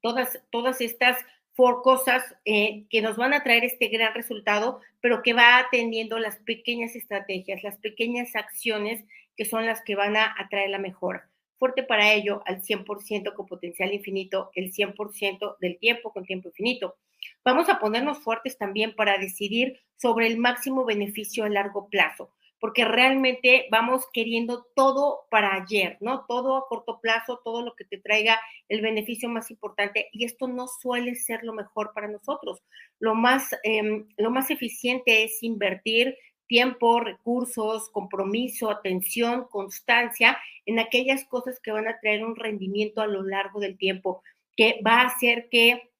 todas, 0.00 0.42
todas 0.50 0.80
estas 0.80 1.16
por 1.54 1.82
cosas 1.82 2.22
eh, 2.44 2.84
que 2.88 3.02
nos 3.02 3.16
van 3.16 3.34
a 3.34 3.42
traer 3.42 3.64
este 3.64 3.88
gran 3.88 4.14
resultado, 4.14 4.80
pero 5.00 5.22
que 5.22 5.34
va 5.34 5.58
atendiendo 5.58 6.18
las 6.18 6.36
pequeñas 6.38 6.96
estrategias, 6.96 7.62
las 7.62 7.76
pequeñas 7.78 8.34
acciones 8.34 9.04
que 9.36 9.44
son 9.44 9.66
las 9.66 9.82
que 9.82 9.94
van 9.94 10.16
a 10.16 10.34
atraer 10.38 10.70
la 10.70 10.78
mejora. 10.78 11.28
Fuerte 11.58 11.82
para 11.82 12.12
ello 12.12 12.42
al 12.46 12.62
100% 12.62 13.34
con 13.34 13.46
potencial 13.46 13.92
infinito, 13.92 14.50
el 14.54 14.72
100% 14.72 15.56
del 15.60 15.78
tiempo 15.78 16.12
con 16.12 16.24
tiempo 16.24 16.48
infinito. 16.48 16.96
Vamos 17.44 17.68
a 17.68 17.78
ponernos 17.78 18.18
fuertes 18.18 18.58
también 18.58 18.94
para 18.96 19.18
decidir 19.18 19.78
sobre 19.96 20.26
el 20.26 20.38
máximo 20.38 20.84
beneficio 20.84 21.44
a 21.44 21.48
largo 21.48 21.88
plazo 21.88 22.30
porque 22.62 22.84
realmente 22.84 23.66
vamos 23.72 24.06
queriendo 24.12 24.68
todo 24.76 25.26
para 25.32 25.52
ayer, 25.52 25.96
¿no? 26.00 26.26
Todo 26.28 26.56
a 26.56 26.68
corto 26.68 27.00
plazo, 27.00 27.40
todo 27.42 27.60
lo 27.60 27.74
que 27.74 27.84
te 27.84 27.98
traiga 27.98 28.40
el 28.68 28.80
beneficio 28.82 29.28
más 29.28 29.50
importante 29.50 30.08
y 30.12 30.24
esto 30.24 30.46
no 30.46 30.68
suele 30.68 31.16
ser 31.16 31.42
lo 31.42 31.54
mejor 31.54 31.90
para 31.92 32.06
nosotros. 32.06 32.62
Lo 33.00 33.16
más, 33.16 33.50
em, 33.64 34.06
lo 34.16 34.30
más 34.30 34.52
eficiente 34.52 35.24
es 35.24 35.42
invertir 35.42 36.16
tiempo, 36.46 37.00
recursos, 37.00 37.90
compromiso, 37.90 38.70
atención, 38.70 39.48
constancia 39.50 40.38
en 40.64 40.78
aquellas 40.78 41.24
cosas 41.24 41.58
que 41.58 41.72
van 41.72 41.88
a 41.88 41.98
traer 41.98 42.24
un 42.24 42.36
rendimiento 42.36 43.00
a 43.00 43.08
lo 43.08 43.24
largo 43.24 43.58
del 43.58 43.76
tiempo, 43.76 44.22
que 44.56 44.80
va 44.86 45.00
a 45.00 45.06
hacer 45.08 45.48
que 45.50 45.90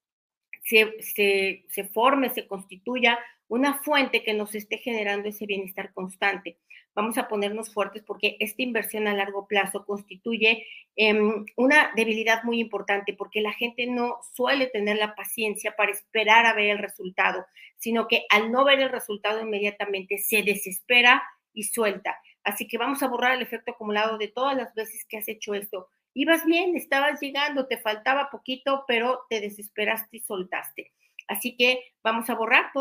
se, 0.62 1.00
se, 1.02 1.64
se 1.68 1.84
forme, 1.84 2.30
se 2.30 2.46
constituya 2.46 3.18
una 3.48 3.74
fuente 3.82 4.22
que 4.22 4.32
nos 4.32 4.54
esté 4.54 4.78
generando 4.78 5.28
ese 5.28 5.44
bienestar 5.44 5.92
constante. 5.92 6.56
Vamos 6.94 7.16
a 7.16 7.28
ponernos 7.28 7.72
fuertes 7.72 8.02
porque 8.02 8.36
esta 8.40 8.62
inversión 8.62 9.06
a 9.06 9.14
largo 9.14 9.46
plazo 9.46 9.84
constituye 9.84 10.66
em, 10.96 11.44
una 11.56 11.90
debilidad 11.96 12.44
muy 12.44 12.60
importante 12.60 13.14
porque 13.14 13.40
la 13.40 13.52
gente 13.52 13.86
no 13.86 14.18
suele 14.34 14.66
tener 14.68 14.98
la 14.98 15.14
paciencia 15.14 15.74
para 15.76 15.92
esperar 15.92 16.46
a 16.46 16.54
ver 16.54 16.70
el 16.70 16.78
resultado, 16.78 17.46
sino 17.76 18.08
que 18.08 18.24
al 18.30 18.50
no 18.52 18.64
ver 18.64 18.80
el 18.80 18.90
resultado 18.90 19.40
inmediatamente 19.40 20.18
se 20.18 20.42
desespera 20.42 21.22
y 21.54 21.64
suelta. 21.64 22.18
Así 22.44 22.66
que 22.66 22.78
vamos 22.78 23.02
a 23.02 23.08
borrar 23.08 23.34
el 23.34 23.42
efecto 23.42 23.72
acumulado 23.72 24.18
de 24.18 24.28
todas 24.28 24.56
las 24.56 24.74
veces 24.74 25.04
que 25.06 25.18
has 25.18 25.28
hecho 25.28 25.54
esto. 25.54 25.88
Ibas 26.14 26.44
bien, 26.44 26.76
estabas 26.76 27.20
llegando, 27.20 27.66
te 27.66 27.78
faltaba 27.78 28.28
poquito, 28.30 28.84
pero 28.86 29.22
te 29.30 29.40
desesperaste 29.40 30.18
y 30.18 30.20
soltaste. 30.20 30.92
Así 31.28 31.56
que 31.56 31.82
vamos 32.02 32.28
a 32.28 32.34
borrar 32.34 32.72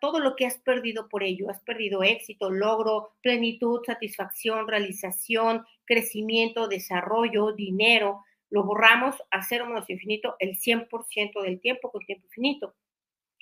todo 0.00 0.20
lo 0.20 0.36
que 0.36 0.46
has 0.46 0.58
perdido 0.58 1.08
por 1.08 1.22
ello. 1.22 1.50
Has 1.50 1.60
perdido 1.62 2.02
éxito, 2.02 2.50
logro, 2.50 3.10
plenitud, 3.20 3.80
satisfacción, 3.84 4.66
realización, 4.66 5.66
crecimiento, 5.84 6.68
desarrollo, 6.68 7.52
dinero. 7.52 8.24
Lo 8.50 8.64
borramos 8.64 9.16
a 9.30 9.42
cero 9.42 9.66
menos 9.66 9.90
infinito 9.90 10.36
el 10.38 10.56
100% 10.58 11.42
del 11.42 11.60
tiempo 11.60 11.90
con 11.90 12.04
tiempo 12.06 12.26
infinito. 12.26 12.74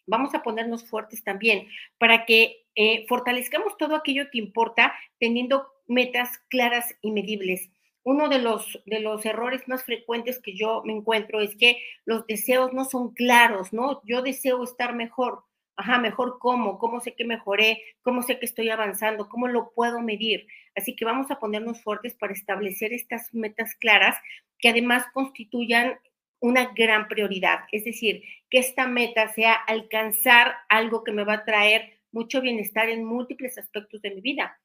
Vamos 0.06 0.34
a 0.34 0.42
ponernos 0.42 0.88
fuertes 0.88 1.22
también 1.22 1.68
para 1.98 2.24
que 2.26 2.64
eh, 2.74 3.06
fortalezcamos 3.08 3.76
todo 3.76 3.94
aquello 3.94 4.30
que 4.32 4.38
importa 4.38 4.94
teniendo 5.18 5.68
metas 5.86 6.38
claras 6.48 6.94
y 7.02 7.10
medibles 7.12 7.70
uno 8.06 8.28
de 8.28 8.38
los, 8.38 8.80
de 8.86 9.00
los 9.00 9.26
errores 9.26 9.66
más 9.66 9.82
frecuentes 9.82 10.40
que 10.40 10.54
yo 10.54 10.80
me 10.84 10.92
encuentro 10.92 11.40
es 11.40 11.56
que 11.56 11.82
los 12.04 12.24
deseos 12.28 12.72
no 12.72 12.84
son 12.84 13.12
claros, 13.12 13.72
¿no? 13.72 14.00
Yo 14.04 14.22
deseo 14.22 14.62
estar 14.62 14.94
mejor. 14.94 15.42
Ajá, 15.74 15.98
mejor 15.98 16.38
cómo, 16.38 16.78
cómo 16.78 17.00
sé 17.00 17.16
que 17.16 17.24
mejoré, 17.24 17.82
cómo 18.02 18.22
sé 18.22 18.38
que 18.38 18.46
estoy 18.46 18.70
avanzando, 18.70 19.28
cómo 19.28 19.48
lo 19.48 19.72
puedo 19.72 20.00
medir. 20.02 20.46
Así 20.76 20.94
que 20.94 21.04
vamos 21.04 21.32
a 21.32 21.40
ponernos 21.40 21.82
fuertes 21.82 22.14
para 22.14 22.32
establecer 22.32 22.92
estas 22.92 23.34
metas 23.34 23.74
claras 23.74 24.16
que 24.60 24.68
además 24.68 25.04
constituyan 25.12 25.98
una 26.38 26.72
gran 26.76 27.08
prioridad. 27.08 27.64
Es 27.72 27.84
decir, 27.84 28.22
que 28.50 28.58
esta 28.58 28.86
meta 28.86 29.32
sea 29.32 29.52
alcanzar 29.52 30.54
algo 30.68 31.02
que 31.02 31.10
me 31.10 31.24
va 31.24 31.34
a 31.34 31.44
traer 31.44 31.98
mucho 32.12 32.40
bienestar 32.40 32.88
en 32.88 33.04
múltiples 33.04 33.58
aspectos 33.58 34.00
de 34.00 34.12
mi 34.12 34.20
vida 34.20 34.60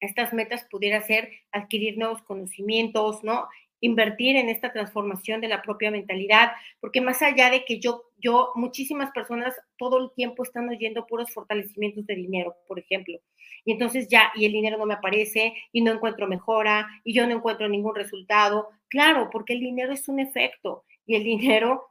estas 0.00 0.32
metas 0.32 0.66
pudiera 0.70 1.02
ser 1.02 1.30
adquirir 1.52 1.98
nuevos 1.98 2.22
conocimientos, 2.22 3.22
¿no? 3.22 3.48
Invertir 3.80 4.36
en 4.36 4.48
esta 4.48 4.72
transformación 4.72 5.40
de 5.40 5.48
la 5.48 5.62
propia 5.62 5.90
mentalidad, 5.90 6.52
porque 6.80 7.00
más 7.00 7.22
allá 7.22 7.50
de 7.50 7.64
que 7.64 7.80
yo, 7.80 8.04
yo, 8.18 8.52
muchísimas 8.54 9.10
personas 9.12 9.54
todo 9.78 9.98
el 9.98 10.10
tiempo 10.14 10.42
están 10.42 10.68
oyendo 10.68 11.06
puros 11.06 11.32
fortalecimientos 11.32 12.06
de 12.06 12.14
dinero, 12.14 12.56
por 12.66 12.78
ejemplo. 12.78 13.18
Y 13.64 13.72
entonces 13.72 14.08
ya, 14.08 14.32
y 14.34 14.44
el 14.44 14.52
dinero 14.52 14.76
no 14.78 14.86
me 14.86 14.94
aparece, 14.94 15.54
y 15.72 15.82
no 15.82 15.92
encuentro 15.92 16.26
mejora, 16.26 16.88
y 17.04 17.14
yo 17.14 17.26
no 17.26 17.36
encuentro 17.36 17.68
ningún 17.68 17.94
resultado. 17.94 18.68
Claro, 18.88 19.28
porque 19.30 19.54
el 19.54 19.60
dinero 19.60 19.92
es 19.92 20.08
un 20.08 20.20
efecto, 20.20 20.84
y 21.06 21.14
el 21.14 21.24
dinero 21.24 21.86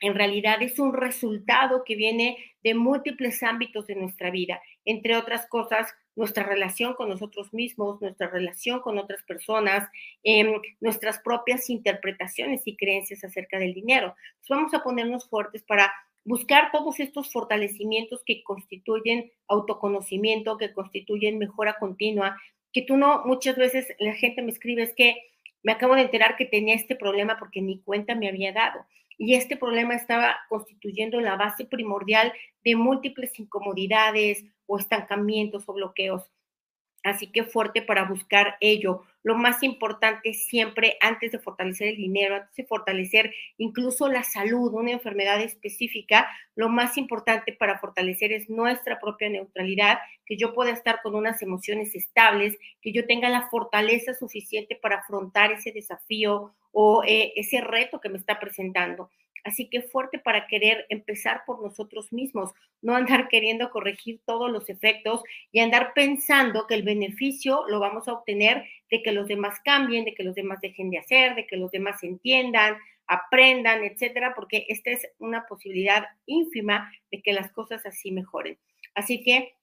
en 0.00 0.14
realidad 0.14 0.60
es 0.62 0.78
un 0.78 0.92
resultado 0.92 1.84
que 1.84 1.94
viene 1.94 2.36
de 2.62 2.74
múltiples 2.74 3.42
ámbitos 3.42 3.86
de 3.86 3.94
nuestra 3.94 4.30
vida, 4.30 4.60
entre 4.84 5.16
otras 5.16 5.46
cosas, 5.46 5.94
nuestra 6.14 6.44
relación 6.44 6.94
con 6.94 7.08
nosotros 7.08 7.52
mismos, 7.52 8.00
nuestra 8.00 8.28
relación 8.28 8.80
con 8.80 8.98
otras 8.98 9.22
personas, 9.22 9.88
em, 10.22 10.60
nuestras 10.80 11.18
propias 11.18 11.70
interpretaciones 11.70 12.62
y 12.66 12.76
creencias 12.76 13.24
acerca 13.24 13.58
del 13.58 13.74
dinero. 13.74 14.14
vamos 14.48 14.74
a 14.74 14.82
ponernos 14.82 15.28
fuertes 15.28 15.62
para 15.62 15.92
buscar 16.24 16.70
todos 16.70 17.00
estos 17.00 17.32
fortalecimientos 17.32 18.22
que 18.24 18.42
constituyen 18.42 19.32
autoconocimiento, 19.48 20.58
que 20.58 20.72
constituyen 20.72 21.38
mejora 21.38 21.76
continua, 21.78 22.36
que 22.72 22.82
tú 22.82 22.96
no, 22.96 23.24
muchas 23.24 23.56
veces 23.56 23.86
la 23.98 24.14
gente 24.14 24.42
me 24.42 24.50
escribe 24.50 24.82
es 24.82 24.94
que 24.94 25.16
me 25.62 25.72
acabo 25.72 25.94
de 25.94 26.02
enterar 26.02 26.36
que 26.36 26.44
tenía 26.44 26.74
este 26.74 26.96
problema 26.96 27.38
porque 27.38 27.62
ni 27.62 27.80
cuenta 27.80 28.14
me 28.14 28.28
había 28.28 28.52
dado 28.52 28.86
y 29.18 29.34
este 29.34 29.56
problema 29.56 29.94
estaba 29.94 30.36
constituyendo 30.48 31.20
la 31.20 31.36
base 31.36 31.64
primordial 31.64 32.32
de 32.64 32.76
múltiples 32.76 33.38
incomodidades 33.38 34.44
o 34.66 34.78
estancamientos 34.78 35.68
o 35.68 35.72
bloqueos. 35.74 36.24
Así 37.04 37.30
que 37.30 37.44
fuerte 37.44 37.82
para 37.82 38.04
buscar 38.04 38.56
ello. 38.60 39.02
Lo 39.22 39.36
más 39.36 39.62
importante 39.62 40.34
siempre, 40.34 40.96
antes 41.00 41.30
de 41.30 41.38
fortalecer 41.38 41.88
el 41.88 41.96
dinero, 41.96 42.36
antes 42.36 42.56
de 42.56 42.64
fortalecer 42.64 43.32
incluso 43.56 44.08
la 44.08 44.24
salud, 44.24 44.74
una 44.74 44.90
enfermedad 44.90 45.40
específica, 45.40 46.28
lo 46.56 46.68
más 46.68 46.98
importante 46.98 47.52
para 47.52 47.78
fortalecer 47.78 48.32
es 48.32 48.50
nuestra 48.50 48.98
propia 48.98 49.28
neutralidad, 49.28 49.98
que 50.26 50.36
yo 50.36 50.54
pueda 50.54 50.72
estar 50.72 51.02
con 51.02 51.14
unas 51.14 51.40
emociones 51.42 51.94
estables, 51.94 52.58
que 52.80 52.92
yo 52.92 53.06
tenga 53.06 53.28
la 53.28 53.48
fortaleza 53.48 54.14
suficiente 54.14 54.76
para 54.76 54.96
afrontar 54.96 55.52
ese 55.52 55.72
desafío 55.72 56.54
o 56.72 57.04
eh, 57.06 57.32
ese 57.36 57.60
reto 57.60 58.00
que 58.00 58.08
me 58.08 58.18
está 58.18 58.40
presentando. 58.40 59.10
Así 59.44 59.68
que 59.68 59.82
fuerte 59.82 60.18
para 60.18 60.46
querer 60.46 60.86
empezar 60.88 61.42
por 61.44 61.60
nosotros 61.62 62.12
mismos, 62.12 62.52
no 62.80 62.94
andar 62.94 63.28
queriendo 63.28 63.70
corregir 63.70 64.20
todos 64.24 64.50
los 64.50 64.68
efectos 64.68 65.22
y 65.50 65.60
andar 65.60 65.92
pensando 65.94 66.66
que 66.66 66.74
el 66.74 66.82
beneficio 66.82 67.64
lo 67.68 67.80
vamos 67.80 68.06
a 68.06 68.12
obtener 68.12 68.64
de 68.92 69.02
que 69.02 69.10
los 69.10 69.26
demás 69.26 69.58
cambien, 69.64 70.04
de 70.04 70.14
que 70.14 70.22
los 70.22 70.34
demás 70.34 70.60
dejen 70.60 70.90
de 70.90 70.98
hacer, 70.98 71.34
de 71.34 71.46
que 71.46 71.56
los 71.56 71.70
demás 71.70 72.02
entiendan, 72.02 72.76
aprendan, 73.06 73.82
etcétera, 73.82 74.34
porque 74.34 74.66
esta 74.68 74.90
es 74.90 75.08
una 75.18 75.46
posibilidad 75.46 76.04
ínfima 76.26 76.92
de 77.10 77.22
que 77.22 77.32
las 77.32 77.50
cosas 77.52 77.84
así 77.86 78.12
mejoren. 78.12 78.58
Así 78.94 79.24
que 79.24 79.54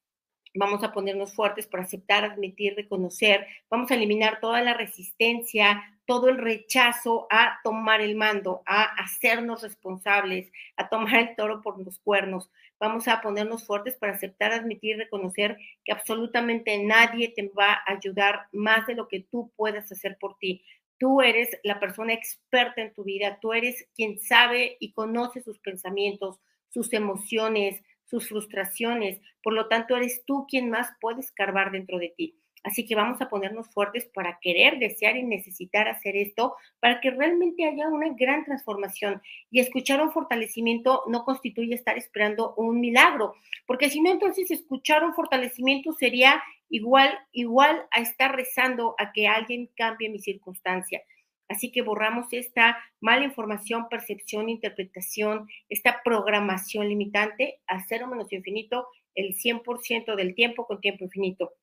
vamos 0.54 0.84
a 0.84 0.92
ponernos 0.92 1.34
fuertes 1.34 1.68
para 1.68 1.84
aceptar, 1.84 2.24
admitir, 2.24 2.76
reconocer, 2.76 3.46
vamos 3.70 3.92
a 3.92 3.96
eliminar 3.96 4.40
toda 4.40 4.62
la 4.62 4.74
resistencia, 4.74 5.82
todo 6.06 6.30
el 6.30 6.40
rechazo 6.40 7.28
a 7.30 7.60
tomar 7.64 8.02
el 8.02 8.16
mando, 8.16 8.64
a 8.66 8.84
hacernos 8.84 9.62
responsables, 9.62 10.52
a 10.76 10.90
tomar 10.90 11.16
el 11.16 11.36
toro 11.36 11.62
por 11.62 11.80
los 11.80 12.00
cuernos. 12.00 12.50
Vamos 12.80 13.08
a 13.08 13.22
ponernos 13.22 13.66
fuertes 13.66 13.96
para 13.96 14.14
aceptar, 14.14 14.52
admitir, 14.52 14.98
reconocer 14.98 15.58
que 15.86 15.92
absolutamente 15.92 16.84
nadie 16.84 17.30
te 17.36 17.50
va 17.50 17.74
a 17.74 17.92
ayudar 17.92 18.48
más 18.52 18.88
de 18.88 18.96
lo 18.96 19.08
que 19.08 19.20
tú 19.30 19.52
puedas 19.56 19.92
hacer 19.92 20.18
por 20.20 20.38
ti. 20.40 20.64
Tú 20.98 21.22
eres 21.22 21.50
la 21.64 21.80
persona 21.80 22.14
experta 22.14 22.82
en 22.82 22.94
tu 22.94 23.04
vida, 23.04 23.38
tú 23.40 23.54
eres 23.54 23.88
quien 23.96 24.20
sabe 24.20 24.78
y 24.80 24.94
conoce 24.94 25.42
sus 25.42 25.60
pensamientos, 25.60 26.40
sus 26.70 26.92
emociones, 26.94 27.82
sus 28.10 28.28
frustraciones. 28.28 29.20
Por 29.44 29.54
lo 29.54 29.68
tanto, 29.68 29.96
eres 29.96 30.24
tú 30.26 30.46
quien 30.50 30.70
más 30.70 30.90
puede 31.00 31.22
escarbar 31.22 31.72
dentro 31.72 32.00
de 32.00 32.10
ti. 32.10 32.36
Así 32.64 32.86
que 32.86 32.96
vamos 32.96 33.22
a 33.22 33.30
ponernos 33.30 33.70
fuertes 33.70 34.06
para 34.14 34.38
querer, 34.42 34.80
desear 34.80 35.16
y 35.16 35.24
necesitar 35.24 35.88
hacer 35.88 36.18
esto 36.18 36.56
para 36.82 37.00
que 37.00 37.12
realmente 37.12 37.66
haya 37.66 37.88
una 37.88 38.10
gran 38.10 38.44
transformación. 38.44 39.22
Y 39.50 39.60
escuchar 39.60 40.02
un 40.02 40.12
fortalecimiento 40.12 41.04
no 41.08 41.24
constituye 41.24 41.74
estar 41.74 41.98
esperando 41.98 42.54
un 42.56 42.82
milagro, 42.82 43.36
porque 43.66 43.90
si 43.90 44.02
no, 44.02 44.12
entonces 44.12 44.52
escuchar 44.52 45.06
un 45.06 45.14
fortalecimiento 45.14 45.94
sería 45.94 46.44
igual, 46.70 47.18
igual 47.32 47.86
a 47.92 48.02
estar 48.02 48.36
rezando 48.36 48.94
a 48.98 49.14
que 49.14 49.28
alguien 49.28 49.70
cambie 49.76 50.10
mi 50.10 50.20
circunstancia. 50.20 51.02
Así 51.50 51.72
que 51.72 51.82
borramos 51.82 52.28
esta 52.32 52.78
mala 53.02 53.26
información, 53.26 53.90
percepción, 53.90 54.50
interpretación, 54.50 55.50
esta 55.68 56.02
programación 56.04 56.88
limitante 56.88 57.60
a 57.68 57.84
cero 57.88 58.08
menos 58.08 58.32
infinito 58.32 58.88
el 59.16 59.36
100% 59.36 60.16
del 60.16 60.36
tiempo 60.36 60.66
con 60.68 60.80
tiempo 60.80 61.04
infinito. 61.04 61.54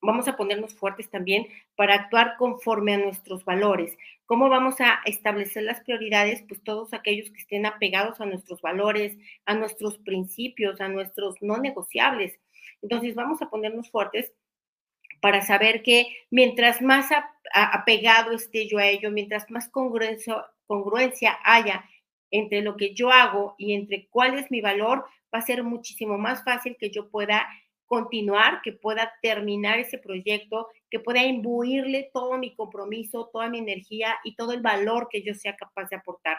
Vamos 0.00 0.26
a 0.26 0.36
ponernos 0.36 0.74
fuertes 0.74 1.10
también 1.10 1.46
para 1.76 1.94
actuar 1.94 2.36
conforme 2.36 2.94
a 2.94 2.98
nuestros 2.98 3.44
valores. 3.44 3.96
¿Cómo 4.26 4.48
vamos 4.48 4.80
a 4.80 5.00
establecer 5.04 5.62
las 5.62 5.80
prioridades? 5.82 6.42
Pues 6.48 6.60
todos 6.64 6.92
aquellos 6.92 7.30
que 7.30 7.38
estén 7.38 7.66
apegados 7.66 8.20
a 8.20 8.26
nuestros 8.26 8.60
valores, 8.62 9.16
a 9.44 9.54
nuestros 9.54 9.98
principios, 9.98 10.80
a 10.80 10.88
nuestros 10.88 11.36
no 11.40 11.58
negociables. 11.58 12.40
Entonces 12.80 13.14
vamos 13.14 13.42
a 13.42 13.50
ponernos 13.50 13.90
fuertes 13.90 14.32
para 15.22 15.40
saber 15.40 15.84
que 15.84 16.08
mientras 16.32 16.82
más 16.82 17.06
apegado 17.54 18.32
esté 18.32 18.66
yo 18.66 18.78
a 18.78 18.88
ello, 18.88 19.12
mientras 19.12 19.48
más 19.52 19.68
congruencia, 19.68 21.38
haya 21.44 21.88
entre 22.32 22.60
lo 22.60 22.76
que 22.76 22.92
yo 22.92 23.12
hago 23.12 23.54
y 23.56 23.74
entre 23.74 24.08
cuál 24.08 24.36
es 24.36 24.50
mi 24.50 24.60
valor, 24.60 25.04
va 25.32 25.38
a 25.38 25.42
ser 25.42 25.62
muchísimo 25.62 26.18
más 26.18 26.42
fácil 26.42 26.76
que 26.76 26.90
yo 26.90 27.08
pueda 27.08 27.46
continuar, 27.86 28.62
que 28.62 28.72
pueda 28.72 29.12
terminar 29.22 29.78
ese 29.78 29.96
proyecto, 29.96 30.66
que 30.90 30.98
pueda 30.98 31.22
imbuirle 31.22 32.10
todo 32.12 32.36
mi 32.36 32.56
compromiso, 32.56 33.30
toda 33.32 33.48
mi 33.48 33.58
energía 33.58 34.16
y 34.24 34.34
todo 34.34 34.52
el 34.52 34.60
valor 34.60 35.06
que 35.08 35.22
yo 35.22 35.34
sea 35.34 35.54
capaz 35.54 35.88
de 35.90 35.96
aportar. 35.96 36.38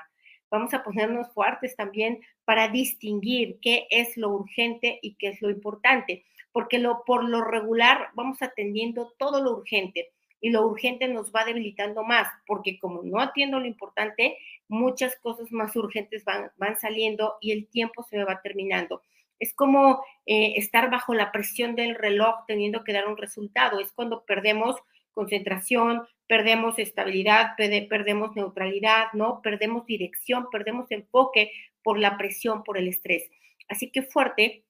Vamos 0.51 0.73
a 0.73 0.83
ponernos 0.83 1.31
fuertes 1.33 1.77
también 1.77 2.19
para 2.43 2.67
distinguir 2.67 3.59
qué 3.61 3.87
es 3.89 4.17
lo 4.17 4.31
urgente 4.31 4.99
y 5.01 5.15
qué 5.15 5.29
es 5.29 5.41
lo 5.41 5.49
importante 5.49 6.25
porque 6.53 6.79
lo, 6.79 7.03
por 7.05 7.27
lo 7.27 7.43
regular 7.43 8.09
vamos 8.13 8.41
atendiendo 8.41 9.13
todo 9.17 9.43
lo 9.43 9.51
urgente 9.51 10.11
y 10.39 10.49
lo 10.49 10.65
urgente 10.65 11.07
nos 11.07 11.33
va 11.33 11.45
debilitando 11.45 12.03
más, 12.03 12.27
porque 12.45 12.77
como 12.77 13.01
no 13.03 13.19
atiendo 13.19 13.59
lo 13.59 13.65
importante, 13.65 14.37
muchas 14.67 15.15
cosas 15.17 15.51
más 15.51 15.75
urgentes 15.75 16.23
van, 16.25 16.51
van 16.57 16.79
saliendo 16.79 17.35
y 17.41 17.51
el 17.51 17.67
tiempo 17.67 18.03
se 18.03 18.23
va 18.23 18.41
terminando. 18.41 19.01
Es 19.39 19.53
como 19.53 20.03
eh, 20.25 20.53
estar 20.57 20.89
bajo 20.89 21.13
la 21.13 21.31
presión 21.31 21.75
del 21.75 21.95
reloj 21.95 22.45
teniendo 22.47 22.83
que 22.83 22.93
dar 22.93 23.07
un 23.07 23.17
resultado. 23.17 23.79
Es 23.79 23.91
cuando 23.91 24.23
perdemos 24.25 24.77
concentración, 25.13 26.03
perdemos 26.27 26.79
estabilidad, 26.79 27.51
perdemos 27.57 28.35
neutralidad, 28.35 29.07
¿no? 29.13 29.41
Perdemos 29.41 29.85
dirección, 29.85 30.47
perdemos 30.51 30.91
enfoque 30.91 31.51
por 31.83 31.99
la 31.99 32.17
presión, 32.17 32.63
por 32.63 32.77
el 32.77 32.87
estrés. 32.87 33.29
Así 33.69 33.91
que 33.91 34.01
fuerte, 34.01 34.63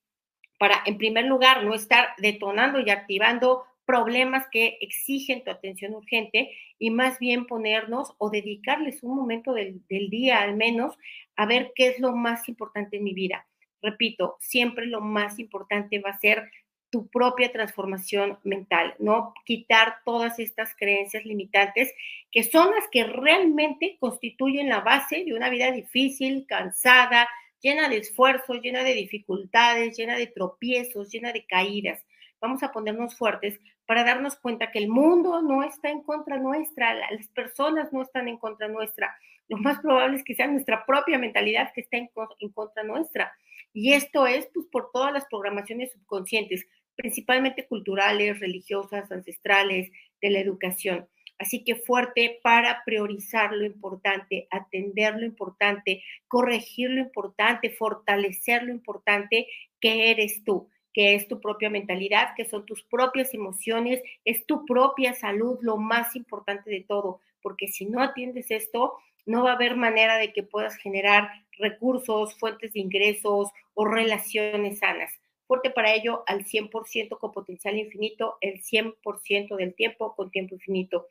para, 0.58 0.82
en 0.86 0.98
primer 0.98 1.26
lugar, 1.26 1.64
no 1.64 1.74
estar 1.74 2.10
detonando 2.18 2.80
y 2.80 2.90
activando 2.90 3.64
problemas 3.86 4.48
que 4.50 4.78
exigen 4.82 5.44
tu 5.44 5.52
atención 5.52 5.94
urgente 5.94 6.52
y 6.80 6.90
más 6.90 7.20
bien 7.20 7.46
ponernos 7.46 8.14
o 8.18 8.30
dedicarles 8.30 9.04
un 9.04 9.16
momento 9.16 9.54
del, 9.54 9.82
del, 9.90 10.10
día 10.10 10.42
al 10.42 10.56
menos 10.56 10.98
a 11.36 11.46
ver 11.46 11.74
qué 11.76 11.88
es 11.88 12.00
lo 12.00 12.16
más 12.16 12.48
importante 12.48 12.98
en 12.98 13.04
mi 13.04 13.14
vida. 13.14 13.46
Repito, 13.82 14.38
siempre 14.40 14.86
lo 14.86 15.02
más 15.02 15.40
importante 15.40 16.00
va 16.00 16.12
a 16.12 16.20
ser 16.20 16.50
tu 16.94 17.08
propia 17.08 17.52
transformación 17.52 18.38
mental, 18.44 18.94
¿no? 19.00 19.34
Quitar 19.46 19.96
todas 20.06 20.38
estas 20.38 20.76
creencias 20.76 21.26
limitantes 21.26 21.92
que 22.32 22.44
son 22.44 22.70
las 22.70 22.88
que 22.92 23.04
realmente 23.04 23.98
constituyen 24.00 24.70
la 24.70 24.82
base 24.82 25.26
de 25.26 25.34
una 25.34 25.50
vida 25.50 25.72
difícil, 25.72 26.46
cansada, 26.48 27.28
llena 27.64 27.90
de 27.90 27.98
esfuerzos, 27.98 28.62
llena 28.62 28.84
de 28.84 28.94
dificultades, 28.94 29.98
llena 29.98 30.18
de 30.18 30.28
tropiezos, 30.28 31.10
llena 31.10 31.32
de 31.32 31.46
caídas. 31.46 32.06
Vamos 32.42 32.62
a 32.62 32.74
ponernos 32.74 33.18
fuertes 33.18 33.60
para 33.86 34.04
darnos 34.04 34.36
cuenta 34.36 34.70
que 34.70 34.80
el 34.80 34.90
mundo 34.90 35.42
no 35.42 35.64
está 35.64 35.90
en 35.90 36.04
contra 36.04 36.38
nuestra, 36.38 36.94
las 36.94 37.28
personas 37.30 37.92
no 37.94 38.02
están 38.02 38.28
en 38.28 38.38
contra 38.38 38.68
nuestra. 38.68 39.16
Lo 39.48 39.58
más 39.58 39.80
probable 39.80 40.18
es 40.18 40.24
que 40.24 40.36
sea 40.36 40.48
nuestra 40.48 40.86
propia 40.86 41.18
mentalidad 41.18 41.72
que 41.74 41.82
está 41.82 41.98
en, 41.98 42.10
contra 42.54 42.84
nuestra. 42.84 43.34
Y 43.74 43.94
esto 43.94 44.28
es 44.28 44.48
pues, 44.54 44.68
por 44.68 44.92
todas 44.92 45.14
las 45.14 45.26
programaciones 45.26 45.92
subconscientes, 45.94 46.66
principalmente 46.96 47.66
culturales, 47.66 48.40
religiosas, 48.40 49.12
ancestrales, 49.12 49.90
de 50.22 50.30
la 50.30 50.40
educación. 50.40 51.08
Así 51.44 51.66
que 51.66 51.76
fuerte 51.76 52.40
para 52.42 52.86
priorizar 52.86 53.52
lo 53.52 53.66
importante, 53.66 54.48
atender 54.50 55.16
lo 55.16 55.26
importante, 55.26 56.02
corregir 56.30 56.90
lo 56.90 57.02
importante, 57.02 57.70
fortalecer 57.70 58.64
lo 58.64 58.72
importante 58.72 59.50
que 59.82 60.10
eres 60.10 60.46
tú, 60.46 60.70
que 60.94 61.16
es 61.16 61.28
tu 61.28 61.42
propia 61.42 61.70
mentalidad, 61.70 62.30
que 62.38 62.46
son 62.46 62.66
tus 62.66 62.82
propias 62.84 63.34
emociones, 63.34 64.02
es 64.24 64.46
tu 64.46 64.66
propia 64.66 65.14
salud, 65.14 65.58
lo 65.60 65.76
más 65.76 66.16
importante 66.16 66.70
de 66.70 66.86
todo, 66.88 67.20
porque 67.42 67.68
si 67.68 67.88
no 67.88 68.02
atiendes 68.02 68.50
esto, 68.50 68.94
no 69.26 69.44
va 69.44 69.52
a 69.52 69.56
haber 69.56 69.76
manera 69.76 70.16
de 70.16 70.32
que 70.32 70.44
puedas 70.44 70.78
generar 70.78 71.30
recursos, 71.58 72.40
fuentes 72.40 72.72
de 72.72 72.80
ingresos 72.80 73.50
o 73.74 73.84
relaciones 73.84 74.80
sanas. 74.80 75.12
Fuerte 75.46 75.72
para 75.72 75.94
ello 75.94 76.24
al 76.26 76.46
100% 76.46 77.20
con 77.20 77.34
potencial 77.34 77.78
infinito, 77.78 78.38
el 78.40 78.64
100% 78.64 79.58
del 79.58 79.76
tiempo 79.76 80.16
con 80.16 80.32
tiempo 80.32 80.56
infinito. 80.56 81.08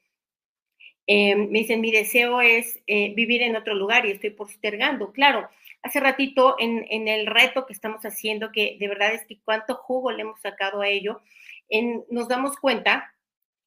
Eh, 1.06 1.34
me 1.34 1.60
dicen, 1.60 1.80
mi 1.80 1.90
deseo 1.90 2.40
es 2.40 2.80
eh, 2.86 3.12
vivir 3.14 3.42
en 3.42 3.56
otro 3.56 3.74
lugar 3.74 4.06
y 4.06 4.12
estoy 4.12 4.30
postergando. 4.30 5.12
Claro, 5.12 5.48
hace 5.82 6.00
ratito 6.00 6.56
en, 6.58 6.86
en, 6.90 7.08
el 7.08 7.26
reto 7.26 7.66
que 7.66 7.72
estamos 7.72 8.02
haciendo, 8.02 8.52
que 8.52 8.76
de 8.78 8.88
verdad 8.88 9.14
es 9.14 9.26
que 9.26 9.38
cuánto 9.44 9.74
jugo 9.74 10.12
le 10.12 10.22
hemos 10.22 10.40
sacado 10.40 10.80
a 10.80 10.88
ello, 10.88 11.20
en, 11.68 12.04
nos 12.10 12.28
damos 12.28 12.56
cuenta 12.56 13.12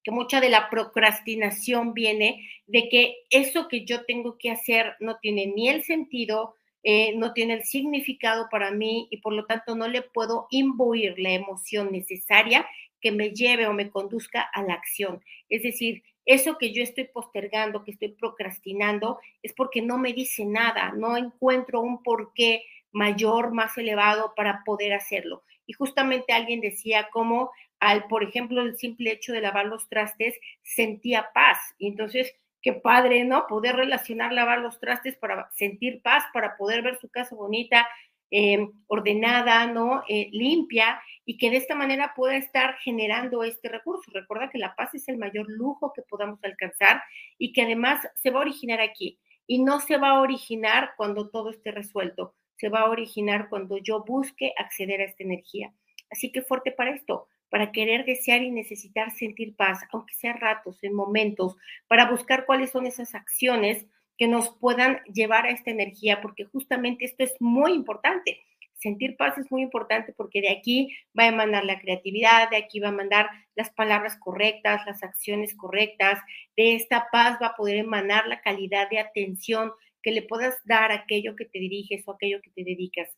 que 0.05 0.11
mucha 0.11 0.39
de 0.39 0.49
la 0.49 0.69
procrastinación 0.69 1.93
viene 1.93 2.47
de 2.67 2.87
que 2.89 3.15
eso 3.31 3.67
que 3.67 3.85
yo 3.85 4.05
tengo 4.05 4.37
que 4.37 4.51
hacer 4.51 4.95
no 4.99 5.17
tiene 5.17 5.47
ni 5.47 5.67
el 5.67 5.83
sentido, 5.83 6.55
eh, 6.83 7.15
no 7.15 7.33
tiene 7.33 7.55
el 7.55 7.63
significado 7.63 8.47
para 8.51 8.69
mí 8.69 9.07
y 9.09 9.17
por 9.17 9.33
lo 9.33 9.45
tanto 9.47 9.75
no 9.75 9.87
le 9.87 10.03
puedo 10.03 10.45
imbuir 10.51 11.15
la 11.17 11.31
emoción 11.31 11.91
necesaria 11.91 12.67
que 13.01 13.11
me 13.11 13.31
lleve 13.31 13.65
o 13.65 13.73
me 13.73 13.89
conduzca 13.89 14.41
a 14.41 14.61
la 14.61 14.75
acción. 14.75 15.23
Es 15.49 15.63
decir, 15.63 16.03
eso 16.25 16.57
que 16.57 16.73
yo 16.73 16.83
estoy 16.83 17.05
postergando, 17.05 17.83
que 17.83 17.91
estoy 17.91 18.09
procrastinando, 18.09 19.19
es 19.43 19.53
porque 19.53 19.81
no 19.81 19.97
me 19.97 20.13
dice 20.13 20.45
nada, 20.45 20.91
no 20.95 21.17
encuentro 21.17 21.81
un 21.81 22.01
porqué 22.03 22.63
mayor, 22.91 23.53
más 23.53 23.77
elevado 23.77 24.33
para 24.35 24.63
poder 24.65 24.93
hacerlo. 24.93 25.43
Y 25.67 25.73
justamente 25.73 26.33
alguien 26.33 26.61
decía 26.61 27.09
cómo 27.11 27.51
al, 27.79 28.07
por 28.07 28.23
ejemplo, 28.23 28.61
el 28.61 28.77
simple 28.77 29.11
hecho 29.11 29.33
de 29.33 29.41
lavar 29.41 29.65
los 29.65 29.87
trastes, 29.89 30.39
sentía 30.63 31.29
paz. 31.33 31.57
Y 31.77 31.87
entonces, 31.87 32.33
qué 32.61 32.73
padre, 32.73 33.25
¿no? 33.25 33.47
Poder 33.47 33.75
relacionar 33.75 34.31
lavar 34.31 34.59
los 34.59 34.79
trastes 34.79 35.15
para 35.17 35.51
sentir 35.53 36.01
paz, 36.01 36.23
para 36.33 36.57
poder 36.57 36.81
ver 36.81 36.97
su 36.99 37.09
casa 37.09 37.35
bonita, 37.35 37.87
eh, 38.37 38.67
ordenada, 38.87 39.65
¿no? 39.65 40.03
Eh, 40.09 40.27
limpia 40.33 40.99
y 41.23 41.37
que 41.37 41.49
de 41.49 41.55
esta 41.55 41.73
manera 41.73 42.11
pueda 42.13 42.35
estar 42.35 42.75
generando 42.79 43.45
este 43.45 43.69
recurso. 43.69 44.11
Recuerda 44.11 44.49
que 44.49 44.57
la 44.57 44.75
paz 44.75 44.93
es 44.93 45.07
el 45.07 45.17
mayor 45.17 45.45
lujo 45.47 45.93
que 45.95 46.01
podamos 46.01 46.43
alcanzar 46.43 47.01
y 47.37 47.53
que 47.53 47.61
además 47.61 48.05
se 48.15 48.31
va 48.31 48.39
a 48.39 48.41
originar 48.41 48.81
aquí 48.81 49.17
y 49.47 49.63
no 49.63 49.79
se 49.79 49.95
va 49.95 50.09
a 50.09 50.19
originar 50.19 50.95
cuando 50.97 51.29
todo 51.29 51.49
esté 51.49 51.71
resuelto, 51.71 52.35
se 52.57 52.67
va 52.67 52.81
a 52.81 52.89
originar 52.89 53.47
cuando 53.47 53.77
yo 53.77 54.03
busque 54.03 54.51
acceder 54.57 54.99
a 54.99 55.05
esta 55.05 55.23
energía. 55.23 55.73
Así 56.11 56.33
que 56.33 56.41
fuerte 56.41 56.73
para 56.73 56.93
esto, 56.93 57.29
para 57.49 57.71
querer 57.71 58.03
desear 58.03 58.41
y 58.41 58.51
necesitar 58.51 59.11
sentir 59.11 59.55
paz, 59.55 59.79
aunque 59.93 60.13
sea 60.13 60.33
ratos, 60.33 60.83
en 60.83 60.93
momentos, 60.93 61.55
para 61.87 62.11
buscar 62.11 62.45
cuáles 62.45 62.71
son 62.71 62.85
esas 62.85 63.15
acciones 63.15 63.85
que 64.17 64.27
nos 64.27 64.49
puedan 64.57 65.01
llevar 65.13 65.45
a 65.45 65.51
esta 65.51 65.71
energía, 65.71 66.21
porque 66.21 66.45
justamente 66.45 67.05
esto 67.05 67.23
es 67.23 67.35
muy 67.39 67.73
importante 67.73 68.39
sentir 68.85 69.17
paz 69.17 69.37
es 69.37 69.49
muy 69.51 69.63
importante 69.63 70.13
porque 70.13 70.41
de 70.41 70.51
aquí 70.51 70.95
va 71.17 71.23
a 71.23 71.27
emanar 71.29 71.65
la 71.65 71.79
creatividad, 71.79 72.49
de 72.49 72.57
aquí 72.57 72.79
va 72.79 72.89
a 72.89 72.99
mandar 73.01 73.27
las 73.55 73.71
palabras 73.71 74.17
correctas, 74.19 74.85
las 74.85 75.01
acciones 75.01 75.55
correctas, 75.55 76.19
de 76.55 76.75
esta 76.75 77.07
paz 77.11 77.39
va 77.41 77.47
a 77.47 77.55
poder 77.55 77.77
emanar 77.77 78.27
la 78.27 78.41
calidad 78.41 78.89
de 78.89 78.99
atención 78.99 79.71
que 80.03 80.11
le 80.11 80.21
puedas 80.21 80.55
dar 80.65 80.91
a 80.91 80.95
aquello 80.95 81.35
que 81.35 81.45
te 81.45 81.59
diriges 81.59 82.07
o 82.07 82.11
aquello 82.11 82.41
que 82.41 82.51
te 82.51 82.63
dedicas. 82.63 83.09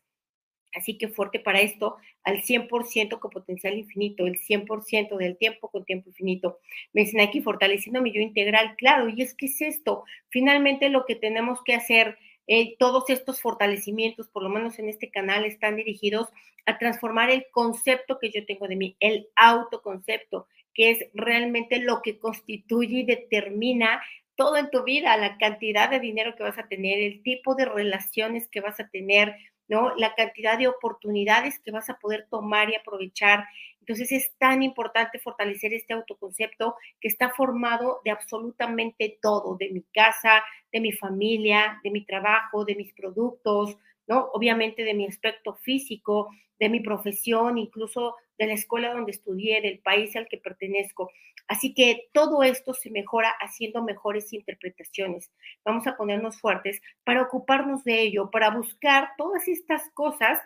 Así 0.78 0.98
que 0.98 1.08
fuerte 1.08 1.40
para 1.40 1.60
esto, 1.60 1.98
al 2.24 2.44
100% 2.44 3.20
con 3.20 3.32
potencial 3.32 3.78
infinito, 3.78 4.28
el 4.28 4.40
100% 4.40 5.18
del 5.18 5.38
tiempo 5.38 5.70
con 5.70 5.86
tiempo 5.86 6.10
infinito. 6.10 6.60
Me 6.94 7.02
dicen 7.02 7.20
aquí 7.20 7.42
fortaleciendo 7.42 8.02
mi 8.02 8.12
yo 8.14 8.22
integral, 8.22 8.76
claro, 8.78 9.10
y 9.10 9.22
es 9.22 9.34
que 9.34 9.48
es 9.48 9.60
esto, 9.62 10.04
finalmente 10.30 10.90
lo 10.90 11.06
que 11.06 11.16
tenemos 11.16 11.64
que 11.64 11.74
hacer 11.74 12.18
eh, 12.46 12.78
todos 12.78 13.10
estos 13.10 13.42
fortalecimientos, 13.42 14.30
por 14.30 14.44
lo 14.44 14.50
menos 14.50 14.78
en 14.80 14.88
este 14.88 15.10
canal, 15.10 15.46
están 15.46 15.76
dirigidos 15.76 16.30
a 16.66 16.78
transformar 16.78 17.30
el 17.32 17.48
concepto 17.52 18.20
que 18.20 18.32
yo 18.32 18.46
tengo 18.46 18.68
de 18.68 18.76
mí, 18.76 18.96
el 19.00 19.28
autoconcepto, 19.36 20.48
que 20.74 20.92
es 20.92 21.00
realmente 21.14 21.80
lo 21.80 22.02
que 22.04 22.20
constituye 22.20 23.00
y 23.00 23.06
determina 23.06 24.02
todo 24.36 24.58
en 24.58 24.70
tu 24.70 24.84
vida, 24.84 25.18
la 25.18 25.38
cantidad 25.38 25.90
de 25.90 26.00
dinero 26.00 26.36
que 26.36 26.44
vas 26.44 26.60
a 26.60 26.68
tener, 26.68 27.00
el 27.00 27.24
tipo 27.24 27.56
de 27.56 27.66
relaciones 27.66 28.48
que 28.48 28.62
vas 28.62 28.80
a 28.80 28.88
tener, 28.88 29.36
¿no? 29.68 29.96
La 29.96 30.16
cantidad 30.16 30.58
de 30.58 30.68
oportunidades 30.68 31.60
que 31.60 31.72
vas 31.72 31.90
a 31.90 31.98
poder 32.00 32.28
tomar 32.30 32.70
y 32.70 32.76
aprovechar. 32.76 33.46
Entonces 33.80 34.12
es 34.12 34.32
tan 34.38 34.64
importante 34.64 35.20
fortalecer 35.20 35.74
este 35.74 35.94
autoconcepto 35.94 36.76
que 37.00 37.08
está 37.08 37.30
formado 37.30 38.02
de 38.04 38.12
absolutamente 38.12 39.18
todo, 39.22 39.56
de 39.58 39.70
mi 39.72 39.84
casa, 39.94 40.44
de 40.72 40.82
mi 40.82 40.92
familia, 40.92 41.80
de 41.84 41.92
mi 41.92 42.06
trabajo, 42.06 42.66
de 42.66 42.76
mis 42.76 42.94
productos, 42.94 43.78
¿no? 44.08 44.30
Obviamente 44.34 44.84
de 44.84 44.94
mi 44.94 45.06
aspecto 45.06 45.56
físico, 45.56 46.30
de 46.60 46.70
mi 46.70 46.80
profesión, 46.80 47.58
incluso 47.58 48.16
de 48.38 48.48
la 48.48 48.54
escuela 48.54 48.94
donde 48.94 49.12
estudié, 49.12 49.62
del 49.62 49.80
país 49.80 50.16
al 50.16 50.28
que 50.28 50.38
pertenezco. 50.38 51.12
Así 51.48 51.74
que 51.74 52.10
todo 52.14 52.44
esto 52.44 52.74
se 52.74 52.90
mejora 52.90 53.30
haciendo 53.40 53.84
mejores 53.84 54.34
interpretaciones. 54.34 55.32
Vamos 55.64 55.88
a 55.88 55.96
ponernos 55.96 56.40
fuertes 56.40 56.82
para 57.04 57.22
ocuparnos 57.22 57.84
de 57.84 58.02
ello, 58.02 58.30
para 58.32 58.50
buscar 58.50 59.10
todas 59.18 59.48
estas 59.48 59.82
cosas 59.94 60.40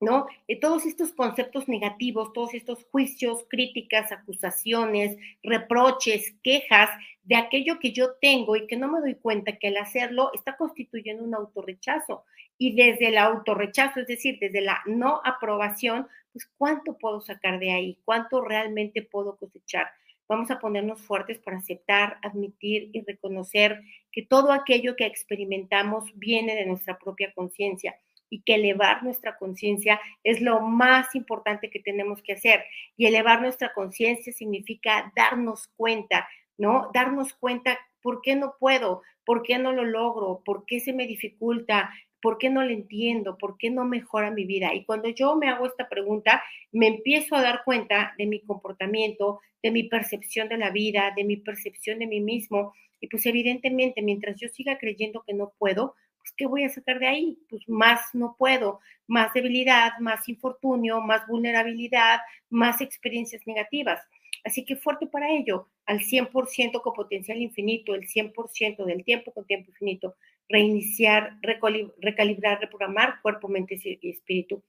¿no? 0.00 0.26
Eh, 0.46 0.60
todos 0.60 0.84
estos 0.84 1.12
conceptos 1.12 1.68
negativos, 1.68 2.32
todos 2.32 2.54
estos 2.54 2.84
juicios, 2.90 3.46
críticas, 3.48 4.12
acusaciones, 4.12 5.16
reproches, 5.42 6.34
quejas 6.42 6.90
de 7.22 7.36
aquello 7.36 7.78
que 7.78 7.92
yo 7.92 8.14
tengo 8.20 8.56
y 8.56 8.66
que 8.66 8.76
no 8.76 8.90
me 8.90 9.00
doy 9.00 9.14
cuenta 9.14 9.56
que 9.56 9.68
al 9.68 9.78
hacerlo 9.78 10.30
está 10.34 10.56
constituyendo 10.56 11.24
un 11.24 11.34
autorrechazo. 11.34 12.24
Y 12.58 12.74
desde 12.74 13.08
el 13.08 13.18
autorrechazo, 13.18 14.00
es 14.00 14.06
decir, 14.06 14.38
desde 14.40 14.60
la 14.60 14.80
no 14.86 15.20
aprobación, 15.24 16.06
pues 16.32 16.48
cuánto 16.58 16.98
puedo 16.98 17.20
sacar 17.20 17.58
de 17.58 17.72
ahí, 17.72 17.98
cuánto 18.04 18.42
realmente 18.42 19.02
puedo 19.02 19.36
cosechar. 19.36 19.88
Vamos 20.28 20.50
a 20.50 20.58
ponernos 20.58 21.00
fuertes 21.00 21.38
para 21.38 21.58
aceptar, 21.58 22.18
admitir 22.22 22.90
y 22.92 23.00
reconocer 23.02 23.80
que 24.10 24.22
todo 24.22 24.52
aquello 24.52 24.96
que 24.96 25.06
experimentamos 25.06 26.10
viene 26.16 26.54
de 26.56 26.66
nuestra 26.66 26.98
propia 26.98 27.32
conciencia 27.32 27.96
y 28.30 28.42
que 28.42 28.54
elevar 28.54 29.02
nuestra 29.02 29.36
conciencia 29.36 30.00
es 30.24 30.40
lo 30.40 30.60
más 30.60 31.14
importante 31.14 31.70
que 31.70 31.80
tenemos 31.80 32.22
que 32.22 32.34
hacer. 32.34 32.64
Y 32.96 33.06
elevar 33.06 33.40
nuestra 33.40 33.72
conciencia 33.72 34.32
significa 34.32 35.12
darnos 35.14 35.68
cuenta, 35.76 36.28
¿no? 36.58 36.90
Darnos 36.92 37.34
cuenta 37.34 37.78
por 38.02 38.22
qué 38.22 38.36
no 38.36 38.54
puedo, 38.58 39.02
por 39.24 39.42
qué 39.42 39.58
no 39.58 39.72
lo 39.72 39.84
logro, 39.84 40.42
por 40.44 40.64
qué 40.66 40.80
se 40.80 40.92
me 40.92 41.06
dificulta, 41.06 41.90
por 42.22 42.38
qué 42.38 42.50
no 42.50 42.62
lo 42.64 42.70
entiendo, 42.70 43.36
por 43.38 43.56
qué 43.56 43.70
no 43.70 43.84
mejora 43.84 44.30
mi 44.30 44.44
vida. 44.44 44.74
Y 44.74 44.84
cuando 44.84 45.08
yo 45.08 45.36
me 45.36 45.48
hago 45.48 45.66
esta 45.66 45.88
pregunta, 45.88 46.42
me 46.72 46.88
empiezo 46.88 47.36
a 47.36 47.42
dar 47.42 47.62
cuenta 47.64 48.14
de 48.18 48.26
mi 48.26 48.40
comportamiento, 48.40 49.40
de 49.62 49.70
mi 49.70 49.84
percepción 49.84 50.48
de 50.48 50.58
la 50.58 50.70
vida, 50.70 51.12
de 51.16 51.24
mi 51.24 51.36
percepción 51.36 51.98
de 51.98 52.06
mí 52.06 52.20
mismo. 52.20 52.74
Y 53.00 53.08
pues 53.08 53.26
evidentemente, 53.26 54.02
mientras 54.02 54.40
yo 54.40 54.48
siga 54.48 54.78
creyendo 54.78 55.22
que 55.26 55.34
no 55.34 55.52
puedo, 55.58 55.94
pues, 56.26 56.34
¿qué 56.36 56.46
voy 56.46 56.64
a 56.64 56.68
sacar 56.68 56.98
de 56.98 57.06
ahí? 57.06 57.38
Pues 57.48 57.62
más 57.68 58.00
no 58.12 58.34
puedo, 58.36 58.80
más 59.06 59.32
debilidad, 59.32 59.92
más 60.00 60.28
infortunio, 60.28 61.00
más 61.00 61.24
vulnerabilidad, 61.28 62.18
más 62.50 62.80
experiencias 62.80 63.46
negativas. 63.46 64.00
Así 64.44 64.64
que 64.64 64.74
fuerte 64.74 65.06
para 65.06 65.30
ello, 65.30 65.68
al 65.86 66.00
100% 66.00 66.82
con 66.82 66.94
potencial 66.94 67.40
infinito, 67.40 67.94
el 67.94 68.08
100% 68.08 68.84
del 68.84 69.04
tiempo 69.04 69.32
con 69.32 69.46
tiempo 69.46 69.70
infinito, 69.70 70.16
reiniciar, 70.48 71.38
recalibrar, 71.42 72.60
reprogramar 72.60 73.20
cuerpo, 73.22 73.46
mente 73.46 73.78
y 73.84 74.10
espíritu. 74.10 74.64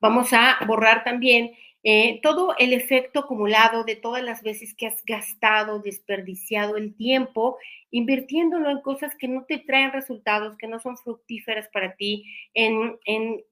Vamos 0.00 0.32
a 0.32 0.58
borrar 0.66 1.04
también 1.04 1.52
eh, 1.88 2.18
todo 2.20 2.56
el 2.58 2.72
efecto 2.72 3.20
acumulado 3.20 3.84
de 3.84 3.94
todas 3.94 4.20
las 4.20 4.42
veces 4.42 4.74
que 4.74 4.88
has 4.88 5.04
gastado, 5.04 5.78
desperdiciado 5.78 6.76
el 6.76 6.96
tiempo, 6.96 7.58
invirtiéndolo 7.92 8.70
en 8.70 8.80
cosas 8.80 9.14
que 9.14 9.28
no 9.28 9.44
te 9.44 9.58
traen 9.58 9.92
resultados, 9.92 10.56
que 10.58 10.66
no 10.66 10.80
son 10.80 10.96
fructíferas 10.96 11.68
para 11.68 11.94
ti, 11.94 12.24
en, 12.54 12.98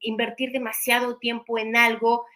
invertir 0.01 0.51
demasiado 0.51 1.18
tiempo 1.18 1.61
en 1.61 1.77
algo 1.77 2.27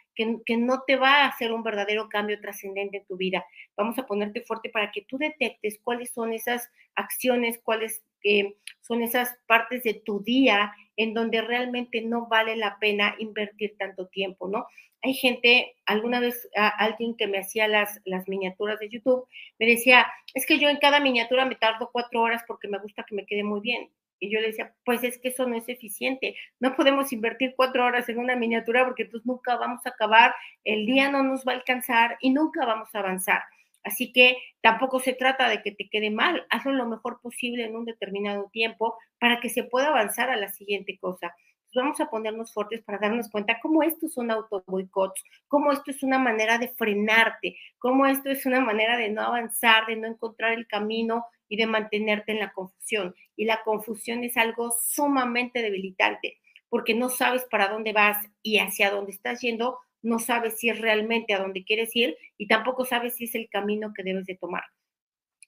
que, 0.44 0.57
no 0.57 0.83
te 0.87 0.96
va 0.96 1.22
a 1.22 1.28
hacer 1.28 1.52
un 1.52 1.62
verdadero 1.62 2.09
cambio 2.09 2.40
trascendente 2.40 2.98
en 2.98 3.07
tu 3.07 3.16
vida. 3.16 3.44
Vamos 3.76 3.98
a 3.98 4.07
ponerte 4.07 4.42
fuerte 4.42 4.68
para 4.68 4.90
que 4.90 5.02
tú 5.02 5.16
detectes 5.16 5.78
cuáles 5.83 6.11
son 6.11 6.33
esas 6.33 6.68
acciones, 6.94 7.61
cuáles 7.62 8.02
eh, 8.24 8.57
son 8.81 9.02
esas 9.02 9.38
partes 9.46 9.85
de 9.85 9.94
tu 9.94 10.20
día 10.20 10.72
en 10.96 11.14
donde 11.14 11.40
realmente 11.40 12.02
no 12.02 12.26
vale 12.26 12.57
la 12.57 12.78
pena 12.81 13.14
invertir 13.18 13.76
tanto 13.78 14.09
tiempo, 14.09 14.48
¿no? 14.48 14.66
hay 15.02 15.14
gente, 15.14 15.76
alguna 15.87 16.20
vez 16.20 16.48
alguien 16.54 17.16
que 17.16 17.26
me 17.26 17.38
hacía 17.38 17.68
las, 17.68 18.00
las 18.04 18.28
miniaturas 18.28 18.81
de 18.81 18.88
YouTube, 18.88 19.26
me 19.59 19.66
decía, 19.66 20.07
es 20.35 20.44
que 20.46 20.59
yo 20.59 20.68
en 20.68 20.78
cada 20.78 21.00
miniatura 21.00 21.44
me 21.44 21.54
tardo 21.54 21.90
cuatro 21.92 22.20
horas 22.20 22.42
porque 22.46 22.68
me 22.68 22.78
gusta 22.78 23.04
que 23.04 23.14
me 23.14 23.24
quede 23.24 23.44
muy 23.44 23.61
bien. 23.61 23.90
Y 24.20 24.31
yo 24.31 24.40
le 24.40 24.48
decía, 24.48 24.74
pues 24.85 25.04
es 25.04 25.18
que 25.18 25.28
eso 25.28 25.46
no 25.46 25.57
es 25.57 25.68
eficiente. 25.68 26.37
No 26.61 26.74
podemos 26.74 27.12
invertir 27.12 27.54
cuatro 27.57 27.85
horas 27.85 28.09
en 28.09 28.18
una 28.18 28.37
miniatura 28.37 28.85
porque 28.85 29.04
entonces 29.04 29.26
nunca 29.26 29.57
vamos 29.57 29.85
a 29.87 29.90
acabar, 29.90 30.35
el 30.64 30.87
día 30.87 31.11
no 31.11 31.22
nos 31.22 31.44
va 31.46 31.52
a 31.52 31.57
alcanzar 31.57 32.16
y 32.20 32.31
nunca 32.31 32.64
vamos 32.66 32.94
a 32.94 32.98
avanzar. 33.00 33.42
Así 33.85 34.12
que 34.12 34.37
tampoco 34.61 35.00
se 35.00 35.12
trata 35.12 35.48
de 35.48 35.62
que 35.62 35.72
te 35.72 35.88
quede 35.88 36.11
mal, 36.11 36.46
hazlo 36.50 36.72
lo 36.72 36.87
mejor 36.87 37.20
posible 37.22 37.64
en 37.64 37.76
un 37.76 37.85
determinado 37.85 38.50
tiempo 38.52 38.96
para 39.18 39.40
que 39.40 39.48
se 39.48 39.64
pueda 39.64 39.88
avanzar 39.88 40.31
a 40.31 40.37
la 40.37 40.50
siguiente 40.50 40.98
cosa 40.98 41.35
vamos 41.74 42.00
a 42.00 42.11
ponernos 42.11 42.52
fuertes 42.52 42.83
para 42.83 42.98
darnos 42.98 43.31
cuenta 43.31 43.61
cómo 43.61 43.83
esto 43.83 44.09
son 44.09 44.28
boicots, 44.66 45.22
cómo 45.48 45.72
esto 45.72 45.90
es 45.90 46.02
una 46.02 46.18
manera 46.18 46.59
de 46.59 46.68
frenarte, 46.68 47.57
cómo 47.78 48.07
esto 48.07 48.31
es 48.31 48.46
una 48.46 48.61
manera 48.61 48.96
de 48.96 49.11
no 49.11 49.22
avanzar, 49.22 49.87
de 49.87 49.96
no 49.96 50.07
encontrar 50.07 50.52
el 50.52 50.66
camino 50.66 51.26
y 51.48 51.56
de 51.56 51.66
mantenerte 51.66 52.32
en 52.32 52.40
la 52.40 52.52
confusión. 52.52 53.14
Y 53.37 53.44
la 53.44 53.62
confusión 53.62 54.24
es 54.24 54.37
algo 54.37 54.70
sumamente 54.70 55.62
debilitante, 55.62 56.38
porque 56.68 56.94
no 56.94 57.08
sabes 57.08 57.44
para 57.50 57.68
dónde 57.68 57.92
vas 57.92 58.16
y 58.42 58.58
hacia 58.58 58.90
dónde 58.90 59.12
estás 59.12 59.40
yendo, 59.40 59.78
no 60.02 60.18
sabes 60.18 60.58
si 60.58 60.68
es 60.68 60.80
realmente 60.80 61.34
a 61.34 61.38
dónde 61.38 61.64
quieres 61.64 61.94
ir 61.96 62.16
y 62.37 62.46
tampoco 62.46 62.84
sabes 62.84 63.16
si 63.16 63.24
es 63.24 63.34
el 63.34 63.48
camino 63.48 63.92
que 63.94 64.02
debes 64.02 64.26
de 64.26 64.37
tomar. 64.37 64.64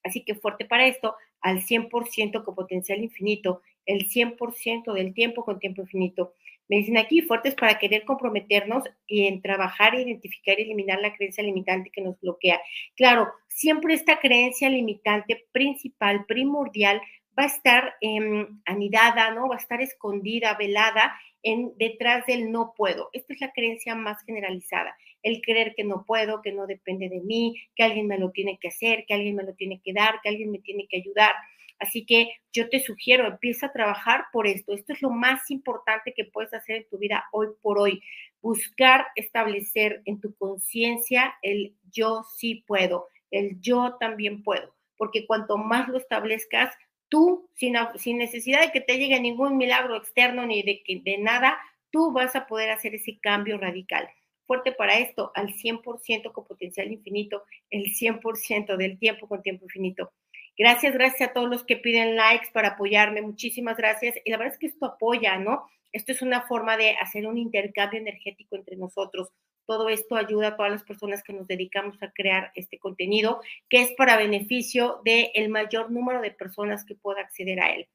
Así 0.02 0.24
que 0.24 0.34
fuerte 0.34 0.64
para 0.64 0.86
esto, 0.86 1.14
al 1.40 1.62
100% 1.62 2.44
con 2.44 2.54
potencial 2.54 3.02
infinito, 3.02 3.62
el 3.86 4.08
100% 4.08 4.92
del 4.92 5.14
tiempo 5.14 5.44
con 5.44 5.58
tiempo 5.58 5.82
infinito. 5.82 6.34
Me 6.68 6.76
dicen 6.76 6.98
aquí 6.98 7.22
fuertes 7.22 7.56
para 7.56 7.78
querer 7.78 8.04
comprometernos 8.04 8.84
y 9.06 9.26
en 9.26 9.42
trabajar, 9.42 9.96
identificar 9.96 10.58
y 10.58 10.62
eliminar 10.62 11.00
la 11.00 11.12
creencia 11.14 11.42
limitante 11.42 11.90
que 11.90 12.00
nos 12.00 12.20
bloquea. 12.20 12.60
Claro, 12.94 13.32
siempre 13.48 13.94
esta 13.94 14.20
creencia 14.20 14.70
limitante 14.70 15.46
principal, 15.50 16.26
primordial, 16.26 17.00
va 17.36 17.44
a 17.44 17.46
estar 17.46 17.94
em, 18.00 18.60
anidada, 18.66 19.32
¿no? 19.32 19.48
Va 19.48 19.56
a 19.56 19.58
estar 19.58 19.80
escondida, 19.80 20.54
velada 20.54 21.18
en, 21.42 21.72
detrás 21.76 22.26
del 22.26 22.52
no 22.52 22.72
puedo. 22.76 23.10
Esta 23.12 23.32
es 23.32 23.40
la 23.40 23.52
creencia 23.52 23.94
más 23.94 24.22
generalizada, 24.24 24.96
el 25.22 25.40
creer 25.42 25.74
que 25.74 25.84
no 25.84 26.04
puedo, 26.06 26.42
que 26.42 26.52
no 26.52 26.66
depende 26.66 27.08
de 27.08 27.20
mí, 27.20 27.60
que 27.74 27.82
alguien 27.82 28.06
me 28.06 28.18
lo 28.18 28.30
tiene 28.30 28.58
que 28.60 28.68
hacer, 28.68 29.04
que 29.06 29.14
alguien 29.14 29.36
me 29.36 29.44
lo 29.44 29.54
tiene 29.54 29.80
que 29.84 29.92
dar, 29.92 30.20
que 30.22 30.28
alguien 30.28 30.50
me 30.50 30.58
tiene 30.58 30.86
que 30.88 30.98
ayudar. 30.98 31.32
Así 31.80 32.04
que 32.04 32.30
yo 32.52 32.68
te 32.68 32.80
sugiero, 32.80 33.26
empieza 33.26 33.66
a 33.66 33.72
trabajar 33.72 34.26
por 34.32 34.46
esto. 34.46 34.74
Esto 34.74 34.92
es 34.92 35.00
lo 35.00 35.10
más 35.10 35.50
importante 35.50 36.12
que 36.14 36.26
puedes 36.26 36.52
hacer 36.52 36.76
en 36.76 36.88
tu 36.88 36.98
vida 36.98 37.24
hoy 37.32 37.48
por 37.62 37.78
hoy. 37.78 38.02
Buscar 38.42 39.06
establecer 39.16 40.02
en 40.04 40.20
tu 40.20 40.34
conciencia 40.36 41.34
el 41.42 41.74
yo 41.90 42.22
sí 42.36 42.64
puedo, 42.66 43.08
el 43.30 43.58
yo 43.60 43.96
también 43.98 44.42
puedo. 44.42 44.74
Porque 44.98 45.26
cuanto 45.26 45.56
más 45.56 45.88
lo 45.88 45.96
establezcas, 45.96 46.74
tú, 47.08 47.48
sin, 47.54 47.74
necesidad 48.18 48.60
de 48.60 48.72
que 48.72 48.82
te 48.82 48.98
llegue 48.98 49.18
ningún 49.18 49.56
milagro 49.56 49.96
externo 49.96 50.46
ni 50.46 50.62
de, 50.62 50.82
de 50.86 51.18
nada, 51.18 51.58
tú 51.90 52.12
vas 52.12 52.36
a 52.36 52.46
poder 52.46 52.70
hacer 52.70 52.94
ese 52.94 53.18
cambio 53.20 53.56
radical. 53.56 54.08
Fuerte 54.50 54.72
para 54.72 54.98
esto, 54.98 55.30
al 55.36 55.54
100% 55.54 56.32
con 56.32 56.44
potencial 56.44 56.90
infinito, 56.90 57.44
el 57.70 57.84
100% 57.94 58.76
del 58.76 58.98
tiempo 58.98 59.28
con 59.28 59.44
tiempo 59.44 59.64
infinito. 59.66 60.10
Gracias, 60.58 60.92
gracias 60.92 61.30
a 61.30 61.32
todos 61.32 61.48
los 61.48 61.62
que 61.62 61.76
piden 61.76 62.16
likes 62.16 62.48
para 62.52 62.70
apoyarme. 62.70 63.22
Muchísimas 63.22 63.76
gracias. 63.76 64.16
Y 64.24 64.30
la 64.32 64.38
verdad 64.38 64.54
es 64.54 64.58
que 64.58 64.66
esto 64.66 64.86
apoya, 64.86 65.38
¿no? 65.38 65.68
Esto 65.92 66.10
es 66.10 66.20
una 66.20 66.48
forma 66.48 66.76
de 66.76 66.96
hacer 67.00 67.28
un 67.28 67.38
intercambio 67.38 68.00
energético 68.00 68.56
entre 68.56 68.74
nosotros. 68.74 69.28
Todo 69.66 69.88
esto 69.88 70.16
ayuda 70.16 70.48
a 70.48 70.56
todas 70.56 70.72
las 70.72 70.82
personas 70.82 71.22
que 71.22 71.32
nos 71.32 71.46
dedicamos 71.46 72.02
a 72.02 72.10
crear 72.10 72.50
este 72.56 72.80
contenido, 72.80 73.40
que 73.68 73.82
es 73.82 73.92
para 73.92 74.16
beneficio 74.16 75.00
del 75.04 75.48
mayor 75.48 75.92
número 75.92 76.20
de 76.20 76.32
personas 76.32 76.84
que 76.84 76.96
pueda 76.96 77.20
acceder 77.20 77.60
a 77.60 77.70
él. 77.70 77.86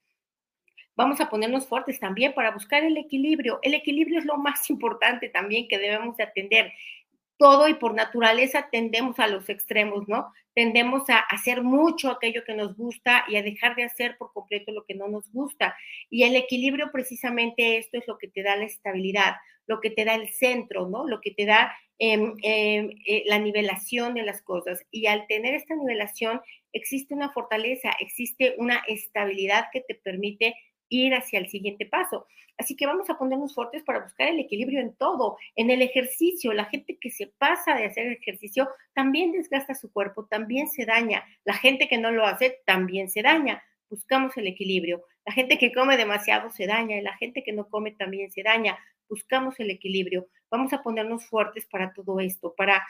Vamos 0.96 1.20
a 1.20 1.30
ponernos 1.30 1.68
fuertes 1.68 2.00
también 2.00 2.34
para 2.34 2.52
buscar 2.52 2.84
el 2.84 2.98
equilibrio. 2.98 3.60
El 3.62 3.74
equilibrio 3.74 4.20
es 4.20 4.26
lo 4.26 4.38
más 4.38 4.70
importante 4.70 5.30
también 5.30 5.68
que 5.68 5.78
debemos 5.78 6.18
de 6.18 6.24
atender 6.24 6.72
todo 7.38 7.68
y 7.68 7.74
por 7.74 7.94
naturaleza 7.94 8.70
tendemos 8.72 9.20
a 9.20 9.28
los 9.28 9.50
extremos, 9.50 10.08
¿no? 10.08 10.32
Tendemos 10.54 11.10
a 11.10 11.20
hacer 11.20 11.64
mucho 11.64 12.10
aquello 12.10 12.46
que 12.46 12.54
nos 12.54 12.78
gusta 12.78 13.26
y 13.28 13.36
a 13.36 13.44
dejar 13.44 13.76
de 13.76 13.84
hacer 13.84 14.18
por 14.18 14.32
completo 14.32 14.72
lo 14.72 14.86
que 14.86 14.96
no 14.96 15.10
nos 15.10 15.30
gusta. 15.34 15.76
Y 16.10 16.24
el 16.24 16.36
equilibrio, 16.38 16.92
precisamente 16.94 17.78
esto 17.78 17.98
es 17.98 18.08
lo 18.08 18.18
que 18.18 18.30
te 18.30 18.42
da 18.42 18.56
la 18.56 18.64
estabilidad, 18.64 19.36
lo 19.68 19.82
que 19.82 19.90
te 19.90 20.06
da 20.06 20.16
el 20.16 20.30
centro, 20.30 20.88
¿no? 20.88 21.06
Lo 21.06 21.20
que 21.20 21.32
te 21.32 21.46
da 21.46 21.76
em, 22.00 22.36
em, 22.42 22.92
eh, 23.06 23.24
la 23.26 23.40
nivelación 23.40 24.14
de 24.14 24.24
las 24.24 24.42
cosas. 24.42 24.86
Y 24.92 25.08
al 25.08 25.28
tener 25.28 25.56
esta 25.56 25.76
nivelación, 25.76 26.42
existe 26.72 27.14
una 27.14 27.32
fortaleza, 27.32 27.92
existe 28.00 28.56
una 28.58 28.82
estabilidad 28.88 29.66
que 29.74 29.82
te 29.82 29.96
permite 29.96 30.56
ir 30.89 31.13
hacia 31.13 31.39
el 31.39 31.50
siguiente 31.50 31.86
paso. 31.86 32.28
Así 32.58 32.76
que 32.76 32.88
vamos 32.88 33.10
a 33.10 33.17
ponernos 33.17 33.54
fuertes 33.54 33.84
para 33.84 34.00
buscar 34.00 34.30
el 34.30 34.39
equilibrio 34.39 34.80
en 34.80 34.95
todo, 34.95 35.38
en 35.56 35.69
el 35.69 35.82
ejercicio. 35.82 36.54
La 36.54 36.65
gente 36.65 36.98
que 36.98 37.12
se 37.12 37.28
pasa 37.28 37.76
de 37.76 37.86
hacer 37.86 38.08
ejercicio 38.08 38.69
también 38.93 39.32
desgasta 39.32 39.76
su 39.76 39.91
cuerpo, 39.91 40.26
también 40.26 40.69
se 40.69 40.86
daña. 40.86 41.26
La 41.43 41.54
gente 41.54 41.88
que 41.88 41.98
no 41.98 42.12
lo 42.12 42.26
hace 42.26 42.62
también 42.65 43.10
se 43.10 43.21
daña. 43.21 43.62
Buscamos 43.89 44.38
el 44.38 44.48
equilibrio. 44.48 45.04
La 45.26 45.34
gente 45.34 45.58
que 45.58 45.74
come 45.74 45.98
demasiado 45.98 46.50
se 46.50 46.65
daña 46.65 46.98
y 46.98 47.02
la 47.02 47.17
gente 47.17 47.43
que 47.43 47.52
no 47.52 47.67
come 47.67 47.91
también 47.91 48.32
se 48.32 48.43
daña. 48.43 48.78
Buscamos 49.10 49.60
el 49.60 49.69
equilibrio. 49.69 50.28
Vamos 50.50 50.71
a 50.71 50.82
ponernos 50.82 51.26
fuertes 51.26 51.65
para 51.65 51.93
todo 51.93 52.19
esto, 52.19 52.54
para 52.56 52.86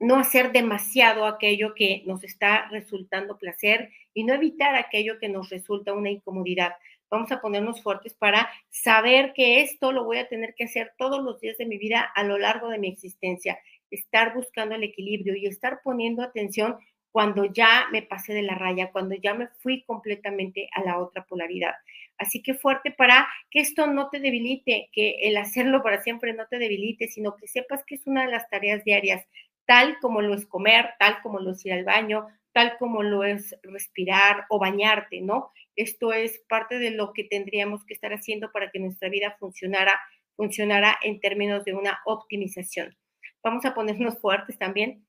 no 0.00 0.16
hacer 0.16 0.52
demasiado 0.52 1.26
aquello 1.26 1.74
que 1.74 2.02
nos 2.06 2.22
está 2.24 2.68
resultando 2.68 3.38
placer 3.38 3.90
y 4.12 4.24
no 4.24 4.34
evitar 4.34 4.74
aquello 4.74 5.18
que 5.18 5.28
nos 5.28 5.50
resulta 5.50 5.92
una 5.92 6.10
incomodidad 6.10 6.74
vamos 7.14 7.32
a 7.32 7.40
ponernos 7.40 7.82
fuertes 7.82 8.14
para 8.14 8.50
saber 8.70 9.32
que 9.34 9.62
esto 9.62 9.92
lo 9.92 10.04
voy 10.04 10.18
a 10.18 10.28
tener 10.28 10.54
que 10.54 10.64
hacer 10.64 10.92
todos 10.98 11.22
los 11.22 11.40
días 11.40 11.56
de 11.58 11.66
mi 11.66 11.78
vida 11.78 12.00
a 12.14 12.24
lo 12.24 12.38
largo 12.38 12.68
de 12.68 12.78
mi 12.78 12.88
existencia, 12.88 13.58
estar 13.90 14.34
buscando 14.34 14.74
el 14.74 14.82
equilibrio 14.82 15.36
y 15.36 15.46
estar 15.46 15.80
poniendo 15.84 16.22
atención 16.22 16.76
cuando 17.12 17.44
ya 17.44 17.86
me 17.92 18.02
pasé 18.02 18.34
de 18.34 18.42
la 18.42 18.56
raya, 18.56 18.90
cuando 18.90 19.14
ya 19.14 19.34
me 19.34 19.46
fui 19.60 19.84
completamente 19.84 20.68
a 20.72 20.82
la 20.82 20.98
otra 20.98 21.24
polaridad. 21.24 21.74
Así 22.18 22.42
que 22.42 22.54
fuerte 22.54 22.90
para 22.90 23.28
que 23.50 23.60
esto 23.60 23.86
no 23.86 24.10
te 24.10 24.18
debilite, 24.18 24.88
que 24.92 25.18
el 25.22 25.36
hacerlo 25.36 25.82
para 25.84 26.02
siempre 26.02 26.32
no 26.32 26.46
te 26.48 26.58
debilite, 26.58 27.06
sino 27.06 27.36
que 27.36 27.46
sepas 27.46 27.84
que 27.86 27.94
es 27.94 28.06
una 28.08 28.24
de 28.24 28.32
las 28.32 28.50
tareas 28.50 28.82
diarias, 28.82 29.24
tal 29.66 29.98
como 30.00 30.20
lo 30.20 30.34
es 30.34 30.46
comer, 30.46 30.90
tal 30.98 31.22
como 31.22 31.38
lo 31.38 31.52
es 31.52 31.64
ir 31.64 31.72
al 31.72 31.84
baño, 31.84 32.26
tal 32.52 32.76
como 32.78 33.04
lo 33.04 33.22
es 33.22 33.56
respirar 33.62 34.46
o 34.48 34.58
bañarte, 34.58 35.20
¿no? 35.20 35.52
Esto 35.76 36.12
es 36.12 36.42
parte 36.48 36.78
de 36.78 36.90
lo 36.90 37.12
que 37.12 37.24
tendríamos 37.24 37.84
que 37.84 37.94
estar 37.94 38.12
haciendo 38.12 38.52
para 38.52 38.70
que 38.70 38.78
nuestra 38.78 39.08
vida 39.08 39.36
funcionara, 39.38 40.00
funcionara 40.36 40.98
en 41.02 41.20
términos 41.20 41.64
de 41.64 41.74
una 41.74 42.00
optimización. 42.06 42.96
Vamos 43.42 43.64
a 43.64 43.74
ponernos 43.74 44.18
fuertes 44.20 44.58
también 44.58 45.04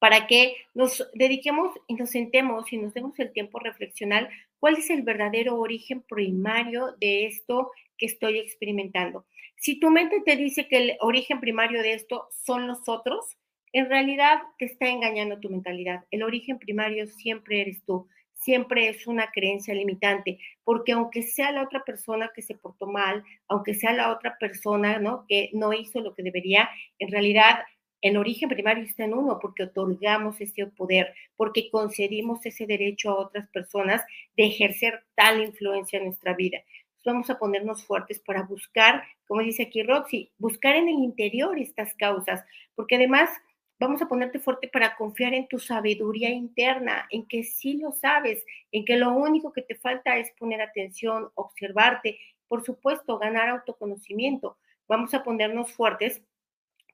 para 0.00 0.26
que 0.26 0.56
nos 0.74 1.06
dediquemos 1.14 1.74
y 1.86 1.94
nos 1.94 2.10
sentemos 2.10 2.72
y 2.72 2.78
nos 2.78 2.94
demos 2.94 3.18
el 3.18 3.32
tiempo 3.32 3.58
reflexionar 3.58 4.30
cuál 4.58 4.78
es 4.78 4.90
el 4.90 5.02
verdadero 5.02 5.56
origen 5.58 6.02
primario 6.02 6.96
de 6.98 7.26
esto 7.26 7.70
que 7.98 8.06
estoy 8.06 8.38
experimentando. 8.38 9.26
Si 9.56 9.78
tu 9.78 9.90
mente 9.90 10.22
te 10.24 10.36
dice 10.36 10.66
que 10.68 10.78
el 10.78 10.96
origen 11.00 11.38
primario 11.38 11.82
de 11.82 11.92
esto 11.92 12.28
son 12.30 12.66
los 12.66 12.88
otros, 12.88 13.36
en 13.72 13.90
realidad 13.90 14.40
te 14.58 14.64
está 14.64 14.88
engañando 14.88 15.38
tu 15.38 15.50
mentalidad. 15.50 16.04
El 16.10 16.22
origen 16.22 16.58
primario 16.58 17.06
siempre 17.06 17.60
eres 17.60 17.84
tú 17.84 18.08
siempre 18.40 18.88
es 18.88 19.06
una 19.06 19.30
creencia 19.30 19.74
limitante, 19.74 20.38
porque 20.64 20.92
aunque 20.92 21.22
sea 21.22 21.52
la 21.52 21.62
otra 21.62 21.84
persona 21.84 22.30
que 22.34 22.42
se 22.42 22.54
portó 22.54 22.86
mal, 22.86 23.22
aunque 23.48 23.74
sea 23.74 23.92
la 23.92 24.10
otra 24.10 24.36
persona, 24.38 24.98
¿no? 24.98 25.24
Que 25.28 25.50
no 25.52 25.72
hizo 25.72 26.00
lo 26.00 26.14
que 26.14 26.22
debería, 26.22 26.68
en 26.98 27.10
realidad 27.10 27.60
el 28.02 28.16
origen 28.16 28.48
primario 28.48 28.84
está 28.84 29.04
en 29.04 29.12
uno, 29.12 29.38
porque 29.40 29.64
otorgamos 29.64 30.40
ese 30.40 30.66
poder, 30.66 31.14
porque 31.36 31.70
concedimos 31.70 32.44
ese 32.46 32.66
derecho 32.66 33.10
a 33.10 33.20
otras 33.20 33.46
personas 33.48 34.02
de 34.36 34.46
ejercer 34.46 35.04
tal 35.14 35.42
influencia 35.42 35.98
en 35.98 36.06
nuestra 36.06 36.34
vida. 36.34 36.58
vamos 37.04 37.30
a 37.30 37.38
ponernos 37.38 37.84
fuertes 37.84 38.20
para 38.20 38.42
buscar, 38.42 39.04
como 39.26 39.42
dice 39.42 39.64
aquí 39.64 39.82
Roxy, 39.82 40.32
buscar 40.38 40.76
en 40.76 40.88
el 40.88 40.96
interior 40.96 41.58
estas 41.58 41.94
causas, 41.94 42.42
porque 42.74 42.96
además 42.96 43.30
vamos 43.80 44.02
a 44.02 44.08
ponerte 44.08 44.38
fuerte 44.38 44.68
para 44.68 44.94
confiar 44.94 45.32
en 45.32 45.48
tu 45.48 45.58
sabiduría 45.58 46.28
interna, 46.28 47.08
en 47.10 47.26
que 47.26 47.42
sí 47.42 47.78
lo 47.78 47.92
sabes, 47.92 48.44
en 48.70 48.84
que 48.84 48.96
lo 48.96 49.10
único 49.12 49.52
que 49.52 49.62
te 49.62 49.74
falta 49.74 50.18
es 50.18 50.30
poner 50.38 50.60
atención, 50.60 51.30
observarte, 51.34 52.18
por 52.46 52.62
supuesto, 52.62 53.18
ganar 53.18 53.48
autoconocimiento. 53.48 54.58
Vamos 54.86 55.14
a 55.14 55.24
ponernos 55.24 55.72
fuertes 55.72 56.22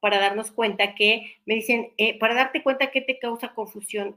para 0.00 0.20
darnos 0.20 0.52
cuenta 0.52 0.94
que, 0.94 1.34
me 1.44 1.56
dicen, 1.56 1.92
eh, 1.96 2.18
para 2.20 2.34
darte 2.34 2.62
cuenta 2.62 2.92
que 2.92 3.00
te 3.00 3.18
causa 3.18 3.52
confusión 3.52 4.16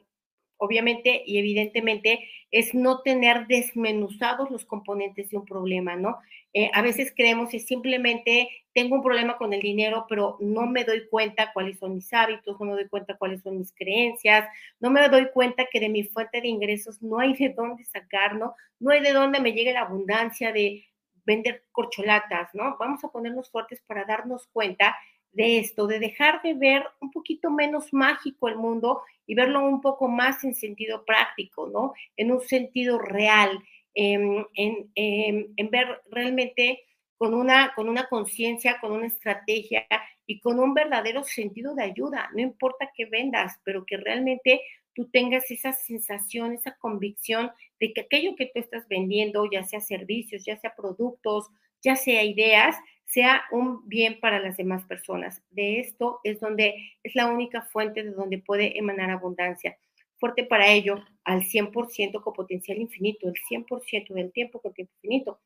obviamente 0.60 1.24
y 1.26 1.40
evidentemente, 1.40 2.30
es 2.52 2.74
no 2.74 3.02
tener 3.02 3.48
desmenuzados 3.48 4.50
los 4.52 4.66
componentes 4.66 5.30
de 5.30 5.38
un 5.38 5.46
problema, 5.46 5.96
¿no? 5.96 6.18
Eh, 6.54 6.70
a 6.74 6.82
veces 6.82 7.14
creemos 7.16 7.50
que 7.50 7.60
simplemente 7.60 8.50
tengo 8.74 8.96
un 8.96 9.04
problema 9.04 9.38
con 9.38 9.54
el 9.54 9.62
dinero, 9.62 10.06
pero 10.10 10.38
no 10.40 10.66
me 10.66 10.84
doy 10.84 11.08
cuenta 11.08 11.52
cuáles 11.54 11.78
son 11.80 11.96
mis 11.96 12.12
hábitos, 12.12 12.60
no 12.60 12.66
me 12.66 12.74
doy 12.74 12.88
cuenta 12.88 13.18
cuáles 13.18 13.42
son 13.42 13.58
mis 13.58 13.74
creencias, 13.74 14.48
no 14.80 14.90
me 14.90 15.08
doy 15.10 15.30
cuenta 15.32 15.68
que 15.72 15.80
de 15.80 15.90
mi 15.90 16.04
fuente 16.04 16.42
de 16.42 16.48
ingresos 16.48 17.02
no 17.02 17.20
hay 17.20 17.34
de 17.36 17.50
dónde 17.50 17.86
sacar, 17.86 18.36
¿no? 18.36 18.56
No 18.80 18.92
hay 18.92 19.02
de 19.02 19.14
dónde 19.14 19.40
me 19.40 19.54
llegue 19.54 19.74
la 19.74 19.82
abundancia 19.82 20.52
de 20.52 20.86
vender 21.26 21.64
corcholatas, 21.72 22.50
¿no? 22.54 22.76
Vamos 22.80 23.04
a 23.04 23.10
ponernos 23.10 23.52
fuertes 23.52 23.82
para 23.86 24.06
darnos 24.06 24.48
cuenta 24.48 24.96
de 25.32 25.60
esto, 25.60 25.88
de 25.88 26.00
dejar 26.00 26.42
de 26.42 26.54
ver 26.54 26.84
un 27.02 27.12
poquito 27.12 27.52
menos 27.52 27.94
mágico 27.94 28.48
el 28.48 28.56
mundo 28.56 29.02
y 29.26 29.36
verlo 29.36 29.66
un 29.66 29.82
poco 29.82 30.08
más 30.08 30.44
en 30.44 30.56
sentido 30.56 31.06
práctico, 31.06 31.68
¿no? 31.68 31.94
En 32.18 32.32
un 32.32 32.42
sentido 32.42 32.98
real, 32.98 33.60
en, 33.94 34.46
en, 34.56 35.70
ver 35.70 36.02
realmente 36.10 36.84
con 37.18 37.34
una, 37.34 37.74
con 37.76 37.90
una 37.90 38.08
conciencia, 38.08 38.80
con 38.80 38.92
una 38.92 39.08
estrategia 39.08 39.86
y 40.26 40.40
con 40.40 40.60
un 40.60 40.74
verdadero 40.74 41.24
sentido 41.24 41.76
de 41.76 41.84
ayuda. 41.84 42.30
No 42.34 42.42
importa 42.42 42.92
que 42.96 43.06
vendas, 43.06 43.60
pero 43.64 43.86
que 43.86 43.98
realmente 43.98 44.62
tú 44.94 45.10
tengas 45.10 45.50
esa 45.52 45.74
sensación, 45.74 46.54
esa 46.54 46.76
convicción 46.78 47.52
de 47.80 47.94
que 47.94 48.02
aquello 48.02 48.36
que 48.36 48.48
tú 48.48 48.60
estás 48.60 48.88
vendiendo, 48.88 49.50
ya 49.52 49.64
sea 49.64 49.82
servicios, 49.82 50.44
ya 50.46 50.58
sea 50.58 50.76
productos, 50.76 51.50
ya 51.82 51.96
sea 51.96 52.24
ideas, 52.24 52.76
sea 53.10 53.44
un 53.52 53.88
bien 53.90 54.20
para 54.20 54.40
las 54.40 54.58
demás 54.58 54.86
personas. 54.86 55.42
De 55.50 55.80
esto 55.80 56.20
es 56.24 56.40
donde 56.40 56.76
es 57.04 57.16
la 57.16 57.28
única 57.28 57.64
fuente 57.64 58.04
de 58.04 58.12
donde 58.12 58.38
puede 58.38 58.78
emanar 58.78 59.10
abundancia. 59.10 59.78
Fuerte 60.20 60.44
para 60.44 60.68
ello, 60.72 61.04
al 61.24 61.44
100% 61.44 62.22
con 62.22 62.34
potencial 62.34 62.78
infinito, 62.78 63.28
el 63.28 63.36
100% 63.50 64.14
del 64.14 64.32
tiempo 64.32 64.62
con 64.62 64.74
tiempo 64.74 64.94
infinito. 65.02 65.40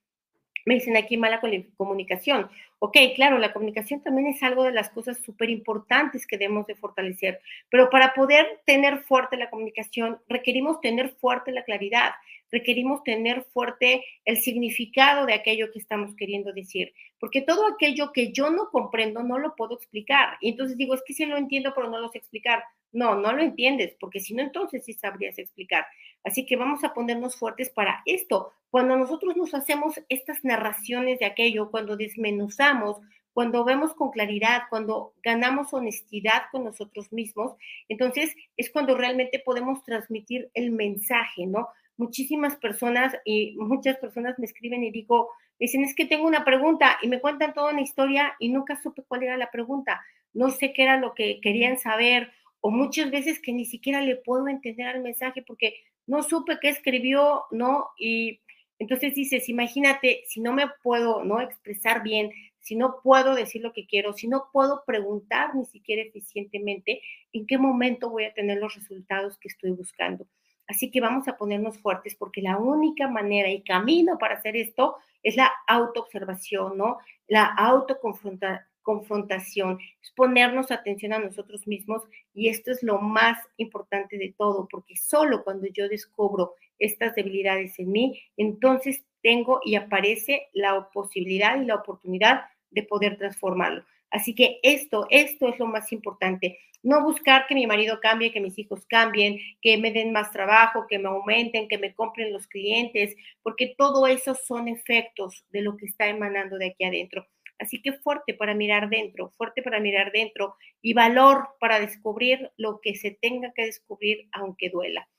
Me 0.66 0.76
dicen 0.76 0.98
aquí 0.98 1.18
mala 1.18 1.42
comunicación. 1.78 2.50
Ok, 2.80 2.98
claro, 3.16 3.38
la 3.38 3.54
comunicación 3.54 4.02
también 4.02 4.28
es 4.28 4.42
algo 4.44 4.64
de 4.64 4.72
las 4.72 4.90
cosas 4.90 5.18
súper 5.20 5.50
importantes 5.50 6.26
que 6.26 6.38
debemos 6.38 6.68
de 6.68 6.76
fortalecer, 6.76 7.42
pero 7.70 7.90
para 7.90 8.14
poder 8.14 8.62
tener 8.66 9.00
fuerte 9.00 9.38
la 9.38 9.50
comunicación 9.50 10.20
requerimos 10.28 10.80
tener 10.82 11.10
fuerte 11.16 11.52
la 11.52 11.64
claridad, 11.64 12.12
requerimos 12.54 13.04
tener 13.04 13.44
fuerte 13.52 14.06
el 14.26 14.38
significado 14.38 15.26
de 15.26 15.34
aquello 15.34 15.72
que 15.72 15.80
estamos 15.80 16.16
queriendo 16.16 16.54
decir, 16.54 16.94
porque 17.20 17.42
todo 17.42 17.66
aquello 17.68 18.12
que 18.14 18.32
yo 18.32 18.52
no 18.52 18.70
comprendo 18.70 19.24
no 19.24 19.40
lo 19.40 19.56
puedo 19.56 19.76
explicar. 19.76 20.38
Y 20.40 20.50
entonces 20.50 20.78
digo, 20.78 20.94
es 20.94 21.02
que 21.06 21.16
sí 21.16 21.26
lo 21.26 21.36
entiendo, 21.36 21.74
pero 21.76 21.90
no 21.90 22.00
lo 22.00 22.10
sé 22.10 22.20
explicar. 22.20 22.64
No, 22.92 23.16
no 23.16 23.34
lo 23.34 23.42
entiendes, 23.42 23.96
porque 24.00 24.20
si 24.20 24.36
no, 24.36 24.44
entonces 24.44 24.86
sí 24.86 24.94
sabrías 24.94 25.40
explicar. 25.40 25.88
Así 26.24 26.46
que 26.46 26.56
vamos 26.56 26.84
a 26.84 26.94
ponernos 26.94 27.36
fuertes 27.36 27.72
para 27.72 28.04
esto. 28.06 28.52
Cuando 28.70 28.96
nosotros 28.98 29.36
nos 29.36 29.56
hacemos 29.56 30.00
estas 30.10 30.44
narraciones 30.46 31.18
de 31.18 31.26
aquello, 31.26 31.72
cuando 31.72 31.98
desmenuzamos, 31.98 32.98
cuando 33.34 33.64
vemos 33.66 33.96
con 33.96 34.12
claridad, 34.12 34.64
cuando 34.70 35.16
ganamos 35.24 35.74
honestidad 35.74 36.44
con 36.52 36.66
nosotros 36.66 37.12
mismos, 37.12 37.56
entonces 37.90 38.36
es 38.58 38.70
cuando 38.70 38.96
realmente 38.96 39.40
podemos 39.40 39.84
transmitir 39.84 40.52
el 40.54 40.70
mensaje, 40.70 41.48
¿no? 41.48 41.70
Muchísimas 41.98 42.56
personas 42.56 43.16
y 43.26 43.56
muchas 43.58 43.98
personas 43.98 44.38
me 44.40 44.46
escriben 44.46 44.84
y 44.84 44.92
digo, 44.92 45.30
dicen, 45.60 45.84
es 45.84 45.96
que 45.96 46.06
tengo 46.06 46.28
una 46.28 46.46
pregunta 46.46 46.98
y 47.02 47.08
me 47.08 47.22
cuentan 47.22 47.54
toda 47.54 47.72
una 47.72 47.82
historia 47.82 48.34
y 48.40 48.50
nunca 48.50 48.82
supe 48.82 49.04
cuál 49.08 49.24
era 49.24 49.38
la 49.38 49.52
pregunta, 49.52 50.02
no 50.34 50.50
sé 50.50 50.74
qué 50.74 50.84
era 50.84 50.98
lo 50.98 51.14
que 51.14 51.40
querían 51.42 51.78
saber 51.78 52.32
o 52.62 52.72
muchas 52.72 53.12
veces 53.12 53.40
que 53.40 53.54
ni 53.54 53.66
siquiera 53.66 54.02
le 54.02 54.16
puedo 54.16 54.48
entender 54.48 54.88
al 54.88 55.02
mensaje 55.02 55.42
porque 55.42 55.76
no 56.08 56.24
supe 56.24 56.58
qué 56.62 56.70
escribió, 56.70 57.44
¿no? 57.52 57.90
Y 57.98 58.42
entonces 58.80 59.16
dices, 59.16 59.50
imagínate, 59.50 60.24
si 60.28 60.42
no 60.42 60.54
me 60.54 60.68
puedo, 60.82 61.24
¿no? 61.24 61.42
Expresar 61.42 62.04
bien, 62.04 62.32
si 62.60 62.76
no 62.76 63.02
puedo 63.04 63.36
decir 63.36 63.62
lo 63.62 63.74
que 63.74 63.86
quiero, 63.86 64.14
si 64.14 64.28
no 64.28 64.50
puedo 64.52 64.84
preguntar 64.86 65.56
ni 65.56 65.66
siquiera 65.66 66.02
eficientemente, 66.02 67.02
¿en 67.34 67.46
qué 67.46 67.58
momento 67.58 68.10
voy 68.10 68.26
a 68.26 68.34
tener 68.34 68.58
los 68.58 68.76
resultados 68.76 69.38
que 69.38 69.50
estoy 69.50 69.72
buscando? 69.72 70.28
Así 70.74 70.90
que 70.90 71.02
vamos 71.02 71.28
a 71.28 71.38
ponernos 71.38 71.78
fuertes 71.78 72.16
porque 72.16 72.42
la 72.42 72.58
única 72.58 73.08
manera 73.08 73.48
y 73.48 73.62
camino 73.62 74.18
para 74.18 74.38
hacer 74.38 74.56
esto 74.56 74.96
es 75.22 75.36
la 75.36 75.52
autoobservación, 75.68 76.80
¿no? 76.80 76.98
La 77.28 77.46
autoconfrontación, 77.46 79.78
es 80.02 80.12
ponernos 80.16 80.72
atención 80.72 81.14
a 81.14 81.20
nosotros 81.20 81.68
mismos 81.68 82.02
y 82.34 82.50
esto 82.50 82.72
es 82.72 82.82
lo 82.82 82.98
más 82.98 83.38
importante 83.58 84.18
de 84.18 84.34
todo, 84.36 84.68
porque 84.68 84.98
solo 84.98 85.44
cuando 85.44 85.68
yo 85.68 85.88
descubro 85.88 86.56
estas 86.80 87.14
debilidades 87.14 87.78
en 87.78 87.92
mí, 87.92 88.20
entonces 88.36 89.04
tengo 89.22 89.60
y 89.64 89.76
aparece 89.76 90.48
la 90.54 90.90
posibilidad 90.92 91.62
y 91.62 91.66
la 91.66 91.76
oportunidad 91.76 92.46
de 92.72 92.82
poder 92.82 93.20
transformarlo. 93.20 93.86
Así 94.14 94.36
que 94.36 94.60
esto, 94.62 95.08
esto 95.10 95.50
es 95.50 95.58
lo 95.58 95.66
más 95.66 95.92
importante. 95.92 96.60
No 96.84 97.04
buscar 97.04 97.48
que 97.48 97.56
mi 97.56 97.66
marido 97.66 98.00
cambie, 98.00 98.32
que 98.32 98.40
mis 98.40 98.60
hijos 98.60 98.86
cambien, 98.86 99.40
que 99.60 99.76
me 99.78 99.92
den 99.92 100.12
más 100.12 100.32
trabajo, 100.32 100.86
que 100.88 101.00
me 101.00 101.10
aumenten, 101.10 101.68
que 101.68 101.80
me 101.80 101.96
compren 101.96 102.32
los 102.32 102.46
clientes, 102.46 103.16
porque 103.42 103.74
todo 103.76 104.06
eso 104.06 104.36
son 104.36 104.68
efectos 104.68 105.46
de 105.50 105.64
lo 105.64 105.78
que 105.78 105.88
está 105.88 106.08
emanando 106.08 106.60
de 106.60 106.68
aquí 106.68 106.84
adentro. 106.84 107.26
Así 107.58 107.82
que 107.82 107.94
fuerte 107.94 108.36
para 108.36 108.54
mirar 108.54 108.88
dentro, 108.90 109.32
fuerte 109.32 109.64
para 109.64 109.80
mirar 109.80 110.12
dentro 110.12 110.58
y 110.80 110.94
valor 110.94 111.48
para 111.60 111.80
descubrir 111.80 112.52
lo 112.56 112.82
que 112.82 112.96
se 112.96 113.12
tenga 113.12 113.52
que 113.56 113.66
descubrir 113.66 114.28
aunque 114.32 114.70
duela. 114.70 115.10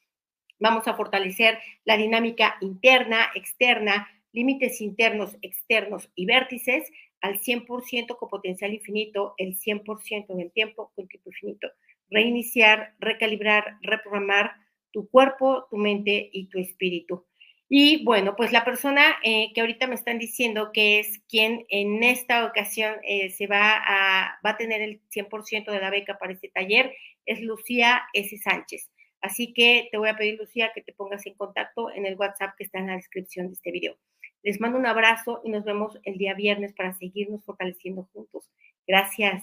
Vamos 0.60 0.86
a 0.86 0.94
fortalecer 0.94 1.58
la 1.84 1.96
dinámica 1.96 2.58
interna, 2.60 3.32
externa, 3.34 4.08
límites 4.30 4.80
internos, 4.80 5.36
externos 5.42 6.10
y 6.14 6.26
vértices 6.26 6.90
al 7.24 7.40
100% 7.40 8.18
con 8.18 8.28
potencial 8.28 8.74
infinito, 8.74 9.32
el 9.38 9.56
100% 9.56 10.26
del 10.34 10.52
tiempo 10.52 10.92
con 10.94 11.08
tiempo 11.08 11.30
infinito. 11.30 11.68
Reiniciar, 12.10 12.92
recalibrar, 12.98 13.78
reprogramar 13.80 14.52
tu 14.92 15.08
cuerpo, 15.08 15.66
tu 15.70 15.78
mente 15.78 16.28
y 16.30 16.48
tu 16.48 16.58
espíritu. 16.58 17.24
Y 17.66 18.04
bueno, 18.04 18.36
pues 18.36 18.52
la 18.52 18.62
persona 18.62 19.16
eh, 19.22 19.52
que 19.54 19.62
ahorita 19.62 19.86
me 19.86 19.94
están 19.94 20.18
diciendo 20.18 20.70
que 20.70 20.98
es 20.98 21.22
quien 21.26 21.64
en 21.70 22.02
esta 22.02 22.44
ocasión 22.44 22.96
eh, 23.04 23.30
se 23.30 23.46
va 23.46 23.72
a, 23.74 24.38
va 24.44 24.50
a 24.50 24.56
tener 24.58 24.82
el 24.82 25.00
100% 25.08 25.72
de 25.72 25.80
la 25.80 25.88
beca 25.88 26.18
para 26.18 26.34
este 26.34 26.50
taller 26.50 26.92
es 27.24 27.40
Lucía 27.40 28.02
S. 28.12 28.36
Sánchez. 28.36 28.90
Así 29.22 29.54
que 29.54 29.88
te 29.90 29.96
voy 29.96 30.10
a 30.10 30.16
pedir, 30.16 30.38
Lucía, 30.38 30.72
que 30.74 30.82
te 30.82 30.92
pongas 30.92 31.24
en 31.24 31.32
contacto 31.32 31.90
en 31.90 32.04
el 32.04 32.16
WhatsApp 32.16 32.54
que 32.58 32.64
está 32.64 32.80
en 32.80 32.88
la 32.88 32.96
descripción 32.96 33.46
de 33.46 33.54
este 33.54 33.70
video. 33.70 33.96
Les 34.44 34.60
mando 34.60 34.78
un 34.78 34.86
abrazo 34.86 35.40
y 35.44 35.50
nos 35.50 35.64
vemos 35.64 35.98
el 36.04 36.18
día 36.18 36.34
viernes 36.34 36.72
para 36.72 36.94
seguirnos 36.94 37.42
fortaleciendo 37.44 38.08
juntos. 38.12 38.48
Gracias. 38.86 39.42